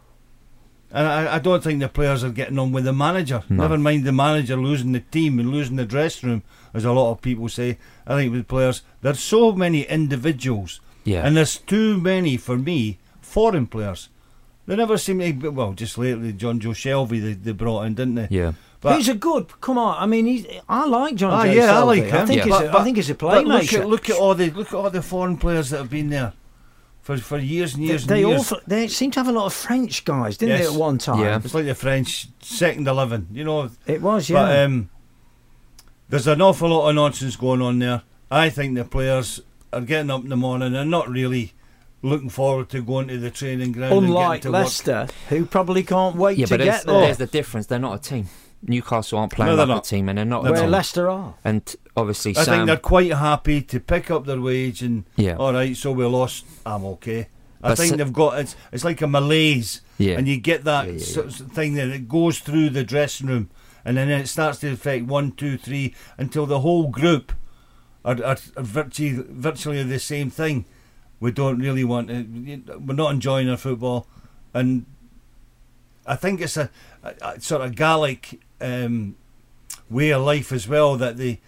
[0.91, 3.43] and I, I don't think the players are getting on with the manager.
[3.49, 3.63] No.
[3.63, 6.43] Never mind the manager losing the team and losing the dressing room,
[6.75, 7.77] as a lot of people say.
[8.05, 12.99] I think with players, there's so many individuals, yeah, and there's too many for me
[13.21, 14.09] foreign players.
[14.67, 15.49] They never seem to.
[15.49, 18.27] Well, just lately, Jonjo Shelvey they, they brought in, didn't they?
[18.29, 18.53] yeah.
[18.81, 19.47] But- he's a good.
[19.61, 20.45] Come on, I mean, he's.
[20.69, 21.33] I like John.
[21.33, 22.01] Ah, Joe yeah, I Shelby.
[22.01, 22.27] like I him.
[22.27, 22.43] think Yeah.
[22.43, 22.51] he's.
[22.53, 24.67] But- a, but- I think he's a But look at look at all the look
[24.67, 26.33] at all the foreign players that have been there
[27.01, 28.31] for for years and years they and all.
[28.33, 28.51] years.
[28.51, 30.67] f- They seem to have a lot of French guys, didn't Yes.
[30.69, 30.73] they?
[30.73, 31.39] At one time, Yeah.
[31.43, 33.69] It's like the French second eleven, you know.
[33.87, 34.29] it was.
[34.29, 34.37] Yeah.
[34.43, 34.89] But um,
[36.09, 38.03] there's an awful lot of nonsense going on there.
[38.29, 39.41] I think the players
[39.73, 41.53] are getting up in the morning and not really
[42.01, 43.93] looking forward to going to the training ground.
[43.93, 44.63] and Unlike getting to work.
[44.65, 46.99] Leicester, who probably can't wait Yeah, to but there's, get there.
[47.01, 47.65] there's the difference.
[47.67, 48.27] They're not a team.
[48.67, 49.85] Newcastle aren't playing No, they're like not.
[49.85, 50.71] a team, and they're not They're where team.
[50.71, 51.35] Leicester are.
[51.43, 52.53] And obviously, I Sam.
[52.55, 55.35] think they're quite happy to pick up their wage and Yeah.
[55.35, 55.75] all right.
[55.77, 56.45] So we lost.
[56.65, 57.27] I'm okay.
[57.61, 60.17] I But think se- they've got it's it's like a malaise, Yeah.
[60.17, 63.27] and you get that Yeah, yeah, sort of thing that it goes through the dressing
[63.27, 63.49] room,
[63.85, 67.31] and then it starts to affect one, two, three, until the whole group
[68.03, 70.65] are, are, are virtually virtually the same thing.
[71.19, 72.79] We don't really want to.
[72.79, 74.07] We're not enjoying our football,
[74.53, 74.85] and
[76.05, 76.69] I think it's a,
[77.03, 79.15] a, a sort of Gallic um,
[79.89, 81.39] way of life as well that they.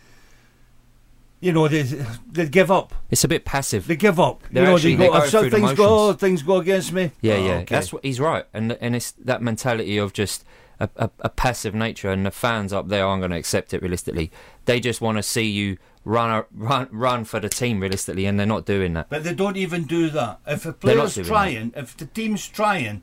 [1.40, 2.96] You know they they give up.
[3.12, 3.86] It's a bit passive.
[3.86, 4.42] They give up.
[4.52, 5.14] They're you know actually- they they go.
[5.14, 6.10] go "Oh, so through the things go.
[6.10, 7.12] Oh, things go against me.
[7.22, 7.66] Yeah, Oh, yeah, okay.
[7.76, 10.44] that's what he's right, and and it's that mentality of just
[10.80, 13.82] a, a, a passive nature, and the fans up there aren't going to accept it
[13.82, 14.32] realistically.
[14.66, 18.40] They just want to see you run a, run run for the team realistically, and
[18.40, 19.10] they're not doing that.
[19.10, 20.40] But they don't even do that.
[20.48, 23.02] If a player's trying, if the team's trying,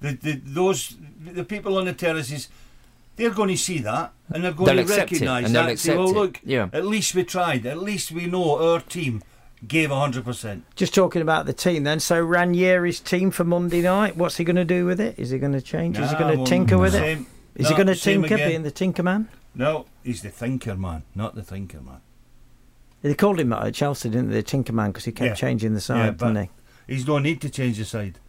[0.00, 2.48] the, the those the people on the terraces,
[3.16, 5.70] they're going to see that and they're going They'll to recognise and they'll that.
[5.70, 6.68] and say, well, look, Yeah.
[6.72, 7.66] at least we tried.
[7.66, 9.22] At least we know our team
[9.66, 10.64] gave hundred percent.
[10.76, 12.00] Just talking about the team then.
[12.00, 14.16] So Ranieri's team for Monday night.
[14.16, 15.18] What's he going to do with it?
[15.18, 15.98] Is he going to change?
[15.98, 17.62] Is he going to well, tinker with same- it?
[17.62, 18.48] Is he going to tinker, again.
[18.48, 19.28] being the tinker man?
[19.54, 22.00] No, he's the thinker man, not the thinker man.
[23.02, 24.36] They called him at Chelsea, didn't they?
[24.36, 25.34] The tinker man because he kept Yeah.
[25.34, 26.50] changing the side, but didn't
[26.86, 26.94] he?
[26.94, 28.20] he's no need to change the side.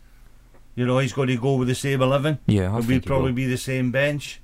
[0.75, 2.39] You know, he's going to go with the same eleven.
[2.47, 3.35] Yeah, I It'll be probably will.
[3.35, 4.41] be the same bench.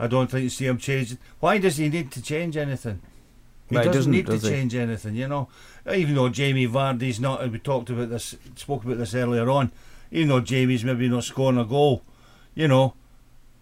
[0.00, 1.18] I don't think you see him changing.
[1.40, 3.00] Why does he need to change anything?
[3.68, 4.54] He Well, doesn't, doesn't, need does to he?
[4.56, 5.48] change anything, you know.
[5.92, 9.70] Even though Jamie Vardy's not, we talked about this, spoke about this earlier on.
[10.10, 12.02] Even though Jamie's maybe not scoring a goal,
[12.54, 12.94] you know,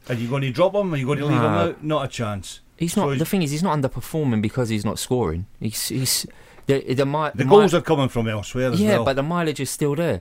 [0.08, 0.94] are you going to drop him?
[0.94, 1.82] Are you going to leave him out?
[1.82, 2.60] Not a chance.
[2.76, 3.06] He's So not.
[3.08, 5.46] he's- the thing is, he's not underperforming because he's not scoring.
[5.58, 6.26] He's he's
[6.66, 9.04] the the, mi- The mi- goals are coming from elsewhere as yeah, well.
[9.06, 10.20] but the mileage is still there.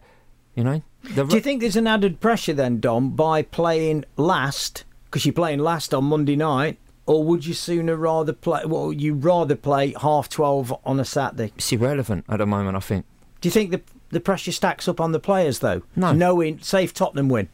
[0.56, 0.82] You know.
[1.04, 5.34] The, Do you think there's an added pressure then, Dom, by playing last because you're
[5.34, 8.62] playing last on Monday night, or would you sooner rather play?
[8.66, 11.52] Well, you rather play half twelve on a Saturday?
[11.56, 12.76] it's irrelevant at the moment.
[12.78, 13.06] I think.
[13.42, 15.82] Do you think the the pressure stacks up on the players though?
[15.96, 16.14] No.
[16.14, 17.50] Knowing, say if Tottenham win,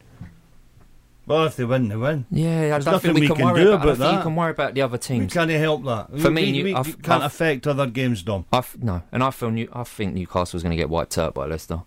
[1.26, 2.26] well, if they win, they win.
[2.30, 4.14] Yeah, I There's don't nothing think we, we can, can worry do about, about that.
[4.16, 5.18] You can worry about the other teams.
[5.18, 5.32] We teams.
[5.34, 6.08] can't help that.
[6.20, 8.44] For we, me, we, you- we I've- can't I've- affect other games, Dom.
[8.52, 11.34] I f- no, and I feel New, I think Newcastle's going to get wiped out
[11.34, 11.82] by Leicester.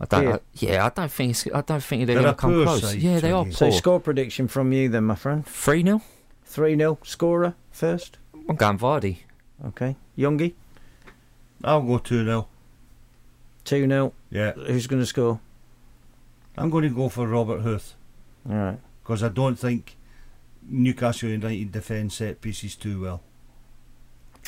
[0.00, 0.24] I don't.
[0.24, 0.34] Yeah.
[0.34, 1.30] I, yeah, I don't think.
[1.30, 2.82] It's, I don't think they're, They're going to come close.
[2.82, 3.56] side, yeah, they are Twiggy.
[3.56, 5.44] so score prediction from you then, my friend.
[5.46, 6.02] Three 0
[6.48, 8.16] Three 0 scorer first.
[8.48, 9.18] I'm going Vardy.
[9.66, 10.54] Okay, Youngie
[11.62, 12.48] I'll go 2 0.
[13.64, 14.52] two 0 Yeah.
[14.52, 15.40] Who's going to score?
[16.56, 17.94] I'm going to go for Robert Huth
[18.48, 18.78] All right.
[19.02, 19.96] because I don't think
[20.68, 23.20] Newcastle United defend set pieces too well.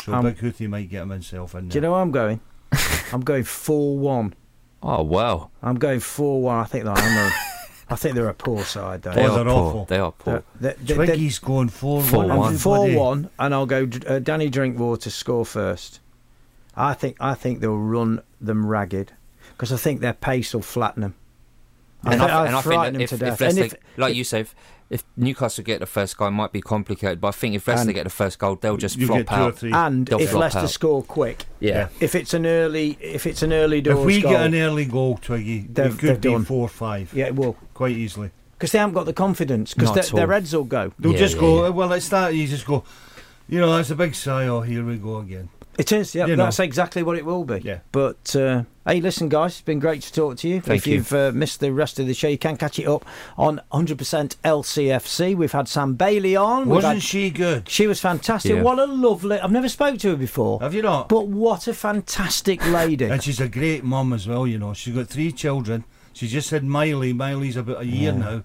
[0.04, 1.70] So Um, Big Houthie might get him himself in there.
[1.72, 2.40] Do you know where I'm going?
[3.12, 4.34] I'm going four one.
[4.82, 6.58] Oh wow, I'm going four one.
[6.58, 6.94] I think they're.
[6.96, 7.32] I'm a-
[7.90, 9.10] I think they're a poor side though.
[9.12, 9.52] they Oh, are they're poor.
[9.68, 9.84] awful.
[9.86, 10.44] They are poor.
[10.60, 12.36] They're- they're- they're- Twiggy's going 4 Four 1.
[12.38, 12.56] one.
[12.56, 15.98] Four one, and I'll go uh, Danny Drinkwater score first.
[16.76, 19.12] I think I think they'll run them ragged
[19.52, 21.14] because I think their pace will flatten them.
[22.04, 23.20] I And think I, I'll and I think that if, to if.
[23.40, 24.54] Leicester, And if- like you say, if,
[24.88, 27.20] if Newcastle get the first goal, it might be complicated.
[27.20, 29.34] But I think if Leicester get the first goal, they'll just You flop get two
[29.34, 29.86] or out.
[29.86, 30.70] and They'll if Leicester out.
[30.70, 31.88] score quick, Yeah.
[32.00, 35.18] if it's an early if it's an early If we goal, get an early goal,
[35.20, 36.44] Twiggy, They've- it could be done.
[36.44, 38.30] 4 5 yeah, it will quite easily.
[38.58, 40.92] because they haven't got the confidence because their, at their heads will go.
[40.98, 41.68] They'll Yeah, just yeah, go, yeah.
[41.70, 42.82] well, it's that, you just go,
[43.48, 45.50] you know, that's a big sigh, oh, here we go again.
[45.78, 46.26] It is, yeah.
[46.26, 46.44] You know.
[46.44, 47.58] That's exactly what it will be.
[47.60, 47.78] Yeah.
[47.92, 50.60] But uh, hey, listen, guys, it's been great to talk to you.
[50.60, 50.96] Thank if you.
[50.98, 53.04] have uh, missed the rest of the show, you can catch it up
[53.38, 55.34] on 100% LCFC.
[55.36, 56.68] We've had Sam Bailey on.
[56.68, 57.68] Wasn't had- she good?
[57.68, 58.52] She was fantastic.
[58.56, 58.62] Yeah.
[58.62, 59.38] What a lovely.
[59.40, 60.60] I've never spoke to her before.
[60.60, 61.08] Have you not?
[61.08, 63.06] But what a fantastic lady.
[63.06, 64.74] And she's a great mum as well, you know.
[64.74, 65.84] She's got three children.
[66.12, 67.12] She just had Miley.
[67.12, 68.18] Miley's about a year Yeah.
[68.18, 68.42] now.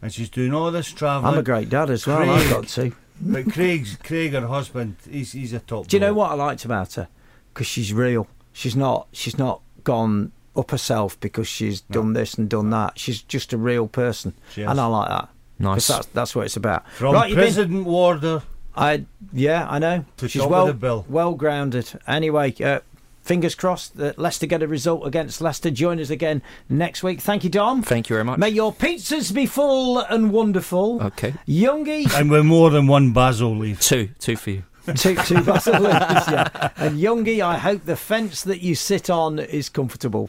[0.00, 1.32] And she's doing all this travelling.
[1.34, 2.28] I'm a great dad as well.
[2.28, 2.92] I've got to.
[3.24, 6.64] But Craig's, Craig, her husband, he's, he's a top Do you know what I liked
[6.64, 7.08] about her?
[7.54, 8.26] Because she's real.
[8.52, 9.06] She's not.
[9.12, 12.98] She's not gone up herself because she's done this and done that.
[12.98, 14.68] She's just a real person, She is.
[14.68, 15.28] and I like that.
[15.58, 15.86] Nice.
[15.86, 16.88] That's that's what it's about.
[16.90, 18.42] From right, you've been- President Warder.
[18.76, 20.04] I yeah, I know.
[20.16, 21.06] To She's top of well the bill.
[21.08, 21.90] well grounded.
[22.06, 22.80] Anyway, uh,
[23.22, 25.70] fingers crossed that Leicester get a result against Leicester.
[25.70, 27.20] Join us again next week.
[27.20, 27.82] Thank you, Dom.
[27.82, 28.38] Thank you very much.
[28.38, 31.02] May your pizzas be full and wonderful.
[31.02, 31.34] Okay.
[31.48, 33.80] Youngie, And we're more than one basil leaf.
[33.80, 34.64] Two, two for you.
[34.96, 36.70] two, two basil leaves, yeah.
[36.76, 40.28] And Youngie, I hope the fence that you sit on is comfortable.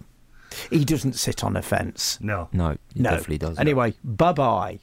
[0.70, 2.20] He doesn't sit on a fence.
[2.22, 2.50] No.
[2.54, 3.10] No, he No.
[3.10, 3.58] definitely does.
[3.58, 4.80] Anyway, bye bye.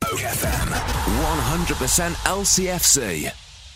[0.00, 0.70] FM
[1.20, 3.32] 100% LCFC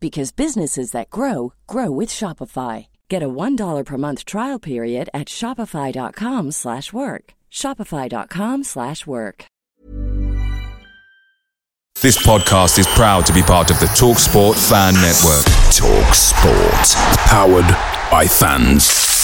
[0.00, 2.86] because businesses that grow grow with Shopify.
[3.08, 7.34] Get a $1 per month trial period at shopify.com/work.
[7.50, 9.46] shopify.com/work.
[12.02, 15.46] This podcast is proud to be part of the TalkSport Fan Network.
[15.72, 16.94] Talk Sport.
[17.26, 17.74] Powered
[18.10, 19.15] by fans.